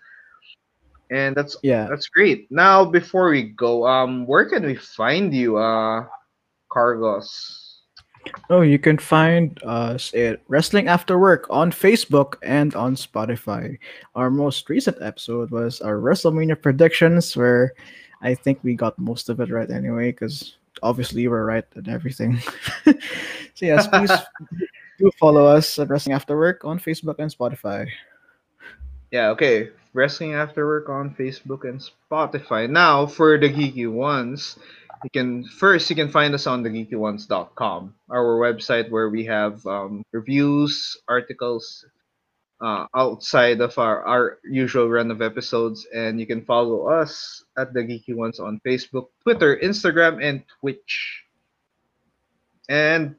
[1.11, 2.47] and that's Yeah, that's great.
[2.49, 6.07] Now, before we go, um, where can we find you, uh,
[6.71, 7.61] Carlos?
[8.49, 13.77] Oh, you can find us at Wrestling After Work on Facebook and on Spotify.
[14.15, 17.73] Our most recent episode was our WrestleMania predictions, where
[18.21, 22.39] I think we got most of it right anyway, because obviously we're right at everything.
[22.85, 24.11] so yes, please
[24.99, 27.89] do follow us at Wrestling After Work on Facebook and Spotify.
[29.09, 29.69] Yeah, okay.
[29.93, 32.69] Wrestling After Work on Facebook and Spotify.
[32.69, 34.57] Now, for the geeky juans,
[35.03, 40.03] you can first you can find us on thegeekyjuans.com, our website where we have um,
[40.11, 41.85] reviews, articles
[42.61, 47.73] uh, outside of our, our usual run of episodes, and you can follow us at
[47.73, 51.25] the Geeky Juans on Facebook, Twitter, Instagram, and Twitch.
[52.69, 53.15] And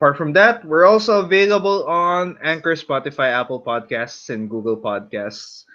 [0.00, 5.66] Apart from that, we're also available on Anchor, Spotify, Apple Podcasts, and Google Podcasts.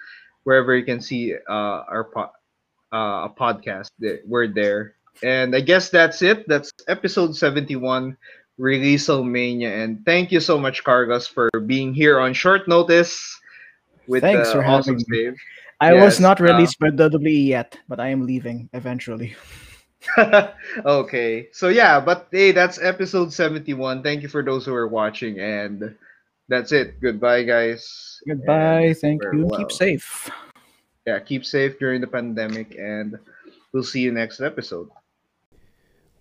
[0.46, 2.30] Wherever you can see uh, our po-
[2.94, 3.90] uh, a podcast,
[4.26, 4.94] we're there.
[5.22, 6.46] And I guess that's it.
[6.46, 8.16] That's episode 71
[8.60, 9.82] Releaselmania.
[9.82, 13.18] And thank you so much, Carlos, for being here on short notice
[14.06, 15.04] with Thanks for having awesome me.
[15.10, 15.34] save.
[15.80, 19.34] I was Yes, not uh, released by WWE yet, but I am leaving eventually.
[20.86, 21.48] okay.
[21.52, 24.02] So yeah, but hey, that's episode 71.
[24.02, 25.96] Thank you for those who are watching and
[26.48, 27.00] that's it.
[27.00, 28.20] Goodbye guys.
[28.26, 28.86] Goodbye.
[28.86, 29.50] And Thank you.
[29.56, 30.30] Keep safe.
[31.06, 33.18] Yeah, keep safe during the pandemic and
[33.72, 34.88] we'll see you next episode.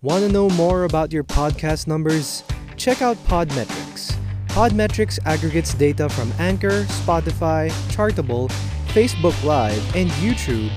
[0.02, 2.44] Want to know more about your podcast numbers?
[2.78, 4.16] Check out Podmetrics.
[4.50, 8.50] Podmetrics aggregates data from Anchor, Spotify, Chartable,
[8.88, 10.72] Facebook Live, and YouTube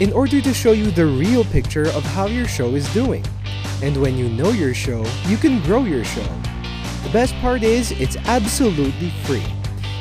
[0.00, 3.24] in order to show you the real picture of how your show is doing.
[3.82, 6.26] And when you know your show, you can grow your show.
[7.02, 9.44] The best part is, it's absolutely free.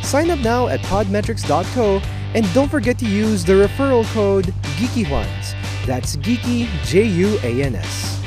[0.01, 2.01] Sign up now at podmetrics.co
[2.35, 4.45] and don't forget to use the referral code
[4.77, 5.85] GeekyJuans.
[5.85, 8.21] That's Geeky J U A N S.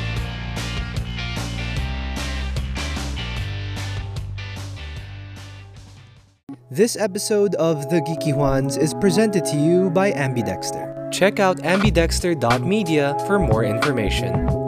[6.71, 11.13] This episode of The Geeky Juans is presented to you by Ambidextr.
[11.13, 14.62] Check out ambidextr.media for more information.